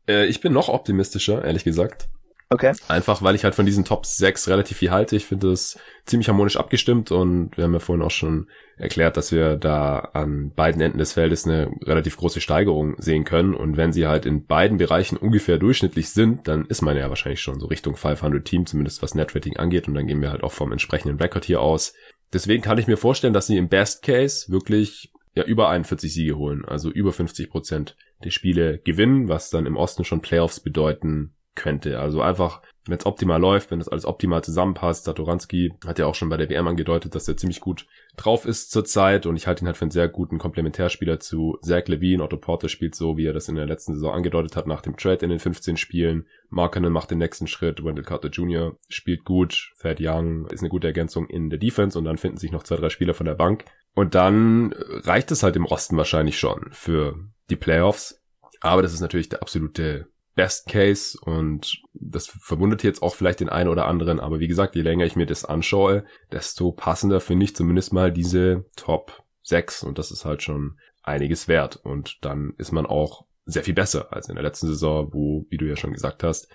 [0.06, 2.08] Äh, ich bin noch optimistischer, ehrlich gesagt.
[2.54, 2.72] Okay.
[2.86, 5.16] Einfach, weil ich halt von diesen Top 6 relativ viel halte.
[5.16, 9.32] Ich finde es ziemlich harmonisch abgestimmt und wir haben ja vorhin auch schon erklärt, dass
[9.32, 13.54] wir da an beiden Enden des Feldes eine relativ große Steigerung sehen können.
[13.54, 17.40] Und wenn sie halt in beiden Bereichen ungefähr durchschnittlich sind, dann ist man ja wahrscheinlich
[17.40, 19.88] schon so Richtung 500 Team, zumindest was Netrating angeht.
[19.88, 21.92] Und dann gehen wir halt auch vom entsprechenden Record hier aus.
[22.32, 26.36] Deswegen kann ich mir vorstellen, dass sie im Best Case wirklich ja über 41 Siege
[26.36, 31.33] holen, also über 50 Prozent der Spiele gewinnen, was dann im Osten schon Playoffs bedeuten
[31.54, 32.00] könnte.
[32.00, 35.04] Also einfach, wenn es optimal läuft, wenn das alles optimal zusammenpasst.
[35.04, 37.86] Satoranski hat ja auch schon bei der WM angedeutet, dass er ziemlich gut
[38.16, 41.86] drauf ist zurzeit und ich halte ihn halt für einen sehr guten Komplementärspieler zu Zach
[41.86, 42.22] Levine.
[42.22, 44.96] Otto Porter spielt so, wie er das in der letzten Saison angedeutet hat, nach dem
[44.96, 46.26] Trade in den 15 Spielen.
[46.50, 47.84] Markkanen macht den nächsten Schritt.
[47.84, 48.76] Wendell Carter Jr.
[48.88, 49.72] spielt gut.
[49.80, 52.76] Thad Young ist eine gute Ergänzung in der Defense und dann finden sich noch zwei,
[52.76, 53.64] drei Spieler von der Bank.
[53.94, 57.16] Und dann reicht es halt im Osten wahrscheinlich schon für
[57.50, 58.20] die Playoffs.
[58.60, 63.48] Aber das ist natürlich der absolute Best Case und das verwundert jetzt auch vielleicht den
[63.48, 67.44] einen oder anderen, aber wie gesagt, je länger ich mir das anschaue, desto passender finde
[67.44, 71.76] ich zumindest mal diese Top sechs und das ist halt schon einiges wert.
[71.76, 75.58] Und dann ist man auch sehr viel besser als in der letzten Saison, wo, wie
[75.58, 76.48] du ja schon gesagt hast,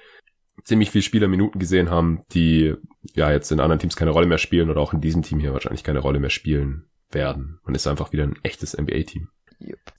[0.64, 2.76] ziemlich viele Spieler Minuten gesehen haben, die
[3.14, 5.54] ja jetzt in anderen Teams keine Rolle mehr spielen oder auch in diesem Team hier
[5.54, 7.60] wahrscheinlich keine Rolle mehr spielen werden.
[7.64, 9.30] Man ist einfach wieder ein echtes NBA-Team.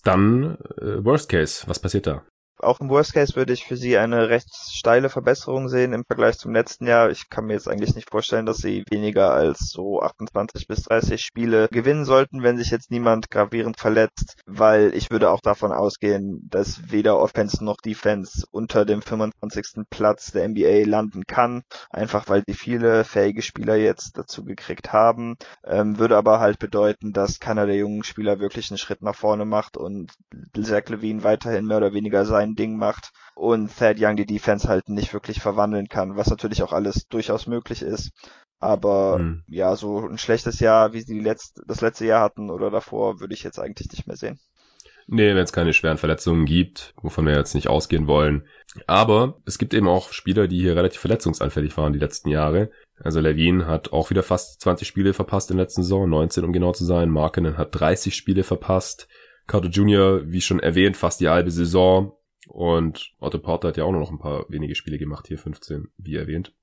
[0.04, 2.24] Dann äh, Worst Case, was passiert da?
[2.62, 6.38] Auch im Worst Case würde ich für sie eine recht steile Verbesserung sehen im Vergleich
[6.38, 7.10] zum letzten Jahr.
[7.10, 11.20] Ich kann mir jetzt eigentlich nicht vorstellen, dass sie weniger als so 28 bis 30
[11.20, 16.48] Spiele gewinnen sollten, wenn sich jetzt niemand gravierend verletzt, weil ich würde auch davon ausgehen,
[16.50, 19.86] dass weder Offense noch Defense unter dem 25.
[19.90, 25.36] Platz der NBA landen kann, einfach weil sie viele fähige Spieler jetzt dazu gekriegt haben,
[25.64, 29.44] ähm, würde aber halt bedeuten, dass keiner der jungen Spieler wirklich einen Schritt nach vorne
[29.44, 30.12] macht und
[30.62, 34.68] Zach Levine weiterhin mehr oder weniger sein sein Ding macht und Thad Young die Defense
[34.68, 38.10] halt nicht wirklich verwandeln kann, was natürlich auch alles durchaus möglich ist.
[38.58, 39.42] Aber mhm.
[39.48, 43.20] ja, so ein schlechtes Jahr, wie sie die letzte, das letzte Jahr hatten oder davor,
[43.20, 44.38] würde ich jetzt eigentlich nicht mehr sehen.
[45.06, 48.46] Nee, wenn es keine schweren Verletzungen gibt, wovon wir jetzt nicht ausgehen wollen.
[48.86, 52.70] Aber es gibt eben auch Spieler, die hier relativ verletzungsanfällig waren die letzten Jahre.
[53.02, 56.52] Also Levine hat auch wieder fast 20 Spiele verpasst in der letzten Saison, 19 um
[56.52, 57.08] genau zu sein.
[57.10, 59.08] Markinen hat 30 Spiele verpasst.
[59.48, 62.12] Carter Jr., wie schon erwähnt, fast die halbe Saison.
[62.48, 65.88] Und Otto Porter hat ja auch nur noch ein paar wenige Spiele gemacht, hier 15,
[65.98, 66.55] wie erwähnt.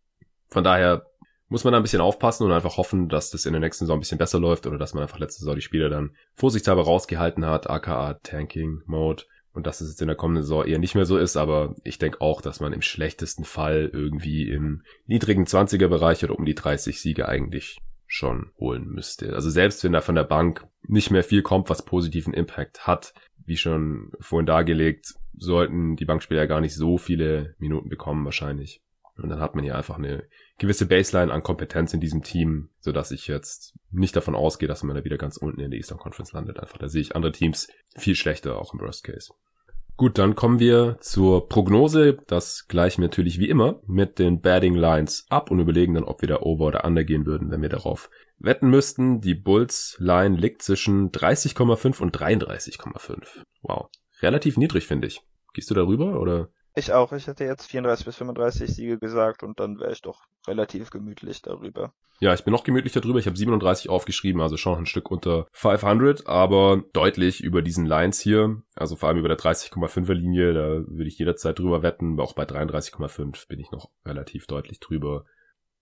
[0.49, 1.05] Von daher
[1.49, 3.97] muss man da ein bisschen aufpassen und einfach hoffen, dass das in der nächsten Saison
[3.97, 7.45] ein bisschen besser läuft oder dass man einfach letzte Saison die Spieler dann vorsichtshalber rausgehalten
[7.45, 9.23] hat, aka Tanking Mode.
[9.53, 11.97] Und dass es jetzt in der kommenden Saison eher nicht mehr so ist, aber ich
[11.97, 16.53] denke auch, dass man im schlechtesten Fall irgendwie im niedrigen 20er Bereich oder um die
[16.53, 19.33] 30 Siege eigentlich schon holen müsste.
[19.33, 23.13] Also selbst wenn da von der Bank nicht mehr viel kommt, was positiven Impact hat,
[23.47, 28.81] wie schon vorhin dargelegt, sollten die Bankspieler gar nicht so viele Minuten bekommen wahrscheinlich.
[29.15, 30.23] Und dann hat man hier einfach eine
[30.59, 34.83] gewisse Baseline an Kompetenz in diesem Team, so dass ich jetzt nicht davon ausgehe, dass
[34.83, 36.59] man da wieder ganz unten in der Eastern Conference landet.
[36.59, 39.33] Einfach da sehe ich andere Teams viel schlechter, auch im Worst Case.
[39.95, 42.19] Gut, dann kommen wir zur Prognose.
[42.27, 46.21] Das gleichen wir natürlich wie immer mit den Batting Lines ab und überlegen dann, ob
[46.21, 49.21] wir da over oder under gehen würden, wenn wir darauf wetten müssten.
[49.21, 53.43] Die Bulls Line liegt zwischen 30,5 und 33,5.
[53.61, 53.87] Wow.
[54.21, 55.21] Relativ niedrig, finde ich.
[55.53, 56.49] Gehst du darüber oder?
[56.75, 57.11] Ich auch.
[57.11, 61.41] Ich hätte jetzt 34 bis 35 Siege gesagt und dann wäre ich doch relativ gemütlich
[61.41, 61.93] darüber.
[62.19, 63.19] Ja, ich bin noch gemütlicher drüber.
[63.19, 68.19] Ich habe 37 aufgeschrieben, also schon ein Stück unter 500, aber deutlich über diesen Lines
[68.19, 68.61] hier.
[68.75, 72.19] Also vor allem über der 30,5er Linie, da würde ich jederzeit drüber wetten.
[72.19, 75.25] Auch bei 33,5 bin ich noch relativ deutlich drüber.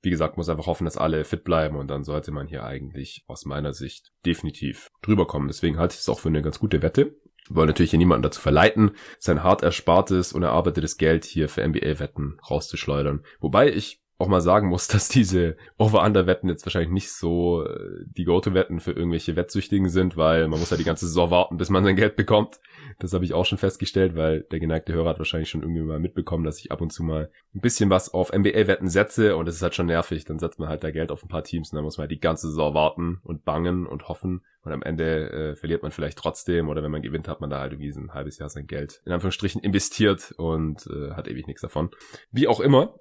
[0.02, 3.24] Wie gesagt, muss einfach hoffen, dass alle fit bleiben und dann sollte man hier eigentlich
[3.28, 5.48] aus meiner Sicht definitiv drüber kommen.
[5.48, 7.16] Deswegen halte ich es auch für eine ganz gute Wette.
[7.50, 12.40] Wollen natürlich hier niemanden dazu verleiten, sein hart erspartes und erarbeitetes Geld hier für NBA-Wetten
[12.50, 13.24] rauszuschleudern.
[13.40, 18.24] Wobei ich auch mal sagen muss, dass diese Over-Under-Wetten jetzt wahrscheinlich nicht so äh, die
[18.24, 21.84] Go-To-Wetten für irgendwelche Wettsüchtigen sind, weil man muss ja die ganze Saison warten, bis man
[21.84, 22.60] sein Geld bekommt.
[23.00, 26.00] Das habe ich auch schon festgestellt, weil der geneigte Hörer hat wahrscheinlich schon irgendwie mal
[26.00, 29.56] mitbekommen, dass ich ab und zu mal ein bisschen was auf NBA-Wetten setze und es
[29.56, 30.26] ist halt schon nervig.
[30.26, 32.12] Dann setzt man halt da Geld auf ein paar Teams und dann muss man halt
[32.12, 36.18] die ganze Saison warten und bangen und hoffen und am Ende äh, verliert man vielleicht
[36.18, 39.02] trotzdem oder wenn man gewinnt, hat man da halt irgendwie ein halbes Jahr sein Geld
[39.06, 41.92] in Anführungsstrichen investiert und äh, hat ewig nichts davon.
[42.32, 42.96] Wie auch immer,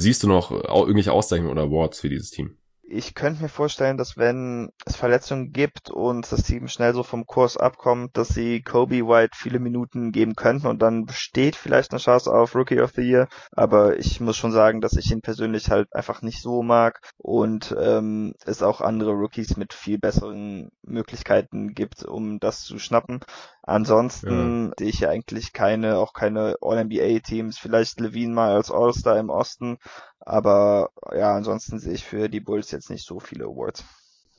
[0.00, 2.56] Siehst du noch irgendwelche Auszeichnungen oder Awards für dieses Team?
[2.90, 7.24] Ich könnte mir vorstellen, dass wenn es Verletzungen gibt und das Team schnell so vom
[7.24, 12.00] Kurs abkommt, dass sie Kobe White viele Minuten geben könnten und dann besteht vielleicht eine
[12.00, 13.28] Chance auf Rookie of the Year.
[13.52, 17.74] Aber ich muss schon sagen, dass ich ihn persönlich halt einfach nicht so mag und
[17.80, 23.20] ähm, es auch andere Rookies mit viel besseren Möglichkeiten gibt, um das zu schnappen.
[23.62, 24.72] Ansonsten ja.
[24.78, 27.56] sehe ich ja eigentlich keine, auch keine All-NBA-Teams.
[27.56, 29.78] Vielleicht Levine mal als All-Star im Osten,
[30.20, 33.84] aber ja, ansonsten sehe ich für die Bulls jetzt nicht so viele Awards.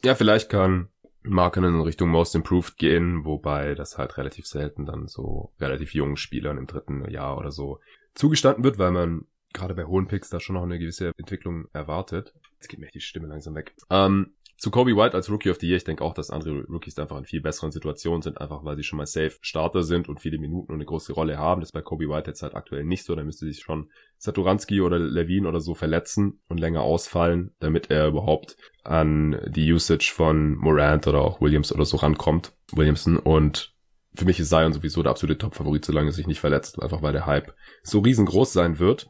[0.03, 0.89] Ja, vielleicht kann
[1.23, 6.17] Markenen in Richtung Most Improved gehen, wobei das halt relativ selten dann so relativ jungen
[6.17, 7.79] Spielern im dritten Jahr oder so
[8.15, 12.33] zugestanden wird, weil man gerade bei hohen Picks da schon noch eine gewisse Entwicklung erwartet.
[12.55, 13.75] Jetzt geht mir die Stimme langsam weg.
[13.89, 16.99] Ähm, zu Kobe White als Rookie of the Year, ich denke auch, dass andere Rookies
[16.99, 20.19] einfach in viel besseren Situationen sind, einfach weil sie schon mal safe Starter sind und
[20.19, 21.61] viele Minuten und eine große Rolle haben.
[21.61, 23.15] Das ist bei Kobe White jetzt halt aktuell nicht so.
[23.15, 28.07] Da müsste sich schon Saturanski oder Levine oder so verletzen und länger ausfallen, damit er
[28.07, 32.53] überhaupt an die Usage von Morant oder auch Williams oder so rankommt.
[32.71, 33.73] Williamson und
[34.13, 37.13] für mich ist Zion sowieso der absolute Top-Favorit, solange er sich nicht verletzt, einfach weil
[37.13, 39.09] der Hype so riesengroß sein wird.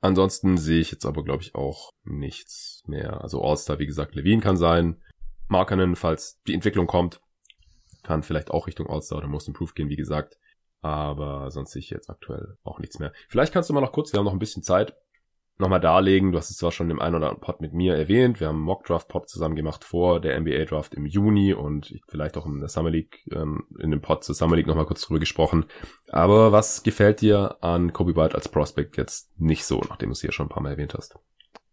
[0.00, 3.22] Ansonsten sehe ich jetzt aber, glaube ich, auch nichts mehr.
[3.22, 5.02] Also All-Star, wie gesagt, Levine kann sein.
[5.48, 7.20] Markanen, falls die Entwicklung kommt,
[8.02, 10.38] kann vielleicht auch Richtung All-Star oder Most Improved gehen, wie gesagt.
[10.82, 13.12] Aber sonst sehe ich jetzt aktuell auch nichts mehr.
[13.28, 14.94] Vielleicht kannst du mal noch kurz, wir haben noch ein bisschen Zeit,
[15.58, 16.32] nochmal darlegen.
[16.32, 18.40] Du hast es zwar schon im einen oder anderen Pod mit mir erwähnt.
[18.40, 22.60] Wir haben einen Mock-Draft-Pod zusammen gemacht vor der NBA-Draft im Juni und vielleicht auch in
[22.60, 25.66] der Summer League, ähm, in dem Pod zur Summer League nochmal kurz drüber gesprochen.
[26.08, 30.20] Aber was gefällt dir an Kobe White als Prospect jetzt nicht so, nachdem du es
[30.20, 31.18] hier schon ein paar Mal erwähnt hast?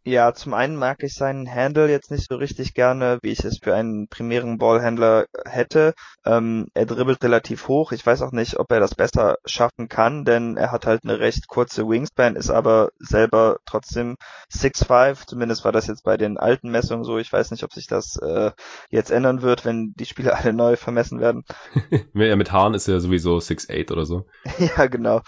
[0.05, 3.59] Ja, zum einen mag ich seinen Handle jetzt nicht so richtig gerne, wie ich es
[3.63, 5.93] für einen primären Ballhändler hätte.
[6.25, 7.93] Ähm, er dribbelt relativ hoch.
[7.93, 11.19] Ich weiß auch nicht, ob er das besser schaffen kann, denn er hat halt eine
[11.19, 14.17] recht kurze Wingspan, ist aber selber trotzdem
[14.51, 15.25] 6'5.
[15.25, 17.17] Zumindest war das jetzt bei den alten Messungen so.
[17.17, 18.51] Ich weiß nicht, ob sich das äh,
[18.89, 21.43] jetzt ändern wird, wenn die Spiele alle neu vermessen werden.
[22.13, 24.25] ja, mit Haaren ist er sowieso 6'8 oder so.
[24.59, 25.21] ja, genau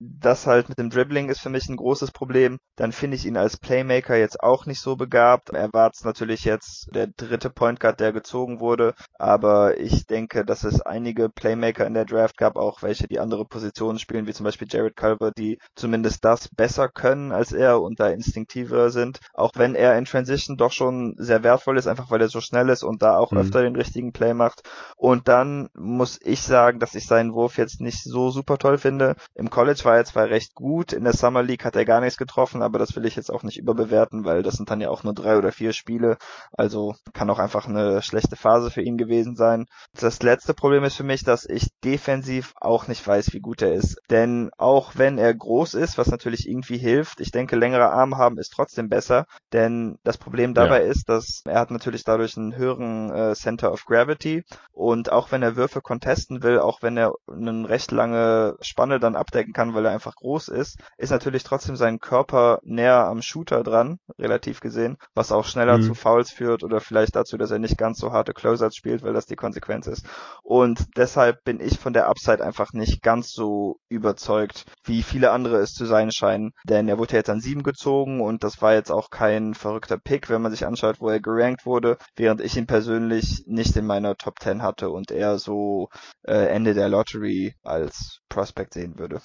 [0.00, 2.58] das halt mit dem Dribbling ist für mich ein großes Problem.
[2.76, 5.50] Dann finde ich ihn als Playmaker jetzt auch nicht so begabt.
[5.50, 10.64] Er war natürlich jetzt der dritte Point Guard, der gezogen wurde, aber ich denke, dass
[10.64, 14.44] es einige Playmaker in der Draft gab, auch welche, die andere Positionen spielen, wie zum
[14.44, 19.20] Beispiel Jared Culver, die zumindest das besser können als er und da instinktiver sind.
[19.34, 22.68] Auch wenn er in Transition doch schon sehr wertvoll ist, einfach weil er so schnell
[22.68, 23.38] ist und da auch mhm.
[23.38, 24.62] öfter den richtigen Play macht.
[24.96, 29.16] Und dann muss ich sagen, dass ich seinen Wurf jetzt nicht so super toll finde.
[29.34, 32.18] Im College war er zwar recht gut, in der Summer League hat er gar nichts
[32.18, 35.02] getroffen, aber das will ich jetzt auch nicht überbewerten, weil das sind dann ja auch
[35.02, 36.18] nur drei oder vier Spiele,
[36.52, 39.64] also kann auch einfach eine schlechte Phase für ihn gewesen sein.
[39.98, 43.72] Das letzte Problem ist für mich, dass ich defensiv auch nicht weiß, wie gut er
[43.72, 48.18] ist, denn auch wenn er groß ist, was natürlich irgendwie hilft, ich denke, längere Arme
[48.18, 49.24] haben ist trotzdem besser,
[49.54, 50.90] denn das Problem dabei ja.
[50.90, 55.42] ist, dass er hat natürlich dadurch einen höheren äh, Center of Gravity und auch wenn
[55.42, 59.86] er Würfe contesten will, auch wenn er eine recht lange Spanne dann abdecken kann, weil
[59.86, 64.96] er einfach groß ist, ist natürlich trotzdem sein Körper näher am Shooter dran, relativ gesehen,
[65.14, 65.82] was auch schneller mhm.
[65.82, 69.12] zu Fouls führt oder vielleicht dazu, dass er nicht ganz so harte Closers spielt, weil
[69.12, 70.04] das die Konsequenz ist.
[70.42, 75.58] Und deshalb bin ich von der Upside einfach nicht ganz so überzeugt, wie viele andere
[75.58, 76.50] es zu sein scheinen.
[76.64, 79.96] Denn er wurde ja jetzt an sieben gezogen und das war jetzt auch kein verrückter
[79.96, 83.86] Pick, wenn man sich anschaut, wo er gerankt wurde, während ich ihn persönlich nicht in
[83.86, 85.88] meiner Top 10 hatte und eher so
[86.24, 89.20] äh, Ende der Lottery als Prospect sehen würde.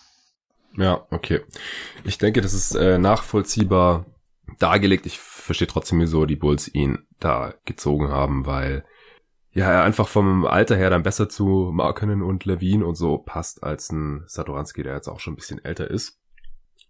[0.75, 1.41] Ja, okay.
[2.03, 4.05] Ich denke, das ist äh, nachvollziehbar
[4.59, 5.05] dargelegt.
[5.05, 8.83] Ich verstehe trotzdem, wieso die Bulls ihn da gezogen haben, weil
[9.51, 13.63] ja, er einfach vom Alter her dann besser zu Markenen und Levine und so passt
[13.63, 16.19] als ein Satoranski, der jetzt auch schon ein bisschen älter ist.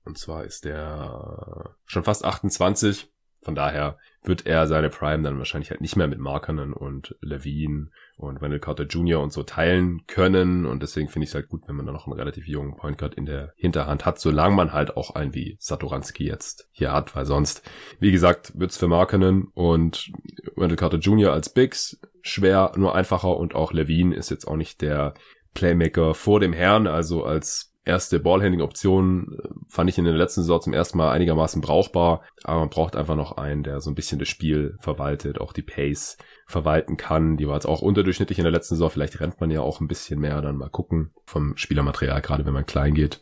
[0.05, 3.12] Und zwar ist der schon fast 28.
[3.43, 7.89] Von daher wird er seine Prime dann wahrscheinlich halt nicht mehr mit Markenen und Levine
[8.15, 9.21] und Wendell Carter Jr.
[9.21, 10.65] und so teilen können.
[10.65, 12.97] Und deswegen finde ich es halt gut, wenn man da noch einen relativ jungen Point
[12.97, 17.15] Guard in der Hinterhand hat, solange man halt auch einen wie Satoranski jetzt hier hat,
[17.15, 17.69] weil sonst,
[17.99, 20.11] wie gesagt, wird's für Markenen und
[20.55, 21.33] Wendell Carter Jr.
[21.33, 25.13] als Bigs schwer, nur einfacher und auch Levine ist jetzt auch nicht der
[25.53, 30.61] Playmaker vor dem Herrn, also als erste Ballhandling-Option äh, fand ich in der letzten Saison
[30.61, 34.19] zum ersten Mal einigermaßen brauchbar, aber man braucht einfach noch einen, der so ein bisschen
[34.19, 36.17] das Spiel verwaltet, auch die Pace
[36.47, 37.38] verwalten kann.
[37.38, 39.88] Die war jetzt auch unterdurchschnittlich in der letzten Saison, vielleicht rennt man ja auch ein
[39.88, 43.21] bisschen mehr, dann mal gucken vom Spielermaterial, gerade wenn man klein geht.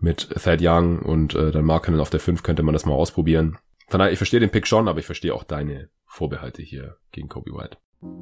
[0.00, 3.58] Mit Thad Young und äh, dann Markenen auf der 5 könnte man das mal ausprobieren.
[3.88, 7.28] Von daher, ich verstehe den Pick schon, aber ich verstehe auch deine Vorbehalte hier gegen
[7.28, 7.78] Kobe White.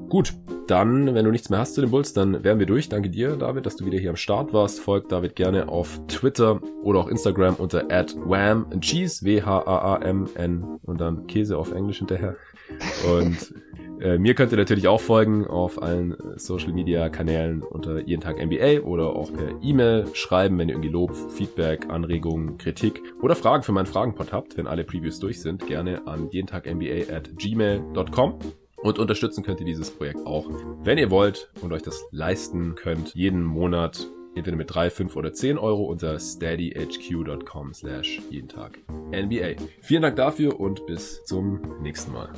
[0.08, 0.32] Gut,
[0.68, 2.88] dann, wenn du nichts mehr hast zu den Bulls, dann wären wir durch.
[2.88, 4.80] Danke dir, David, dass du wieder hier am Start warst.
[4.80, 11.58] Folgt David gerne auf Twitter oder auch Instagram unter wham cheese, W-H-A-A-M-N und dann Käse
[11.58, 12.36] auf Englisch hinterher.
[13.06, 13.54] Und
[14.00, 18.44] äh, mir könnt ihr natürlich auch folgen auf allen Social Media Kanälen unter jeden Tag
[18.44, 23.62] NBA oder auch per E-Mail schreiben, wenn ihr irgendwie Lob, Feedback, Anregungen, Kritik oder Fragen
[23.62, 27.36] für meinen Fragenpod habt, wenn alle Previews durch sind, gerne an jeden Tag NBA at
[27.36, 28.38] gmail.com.
[28.86, 30.48] Und unterstützen könnt ihr dieses Projekt auch,
[30.84, 34.06] wenn ihr wollt und euch das leisten könnt, jeden Monat
[34.36, 38.78] entweder mit 3, 5 oder 10 Euro unter steadyhq.com slash jeden Tag
[39.10, 39.60] NBA.
[39.80, 42.28] Vielen Dank dafür und bis zum nächsten Mal.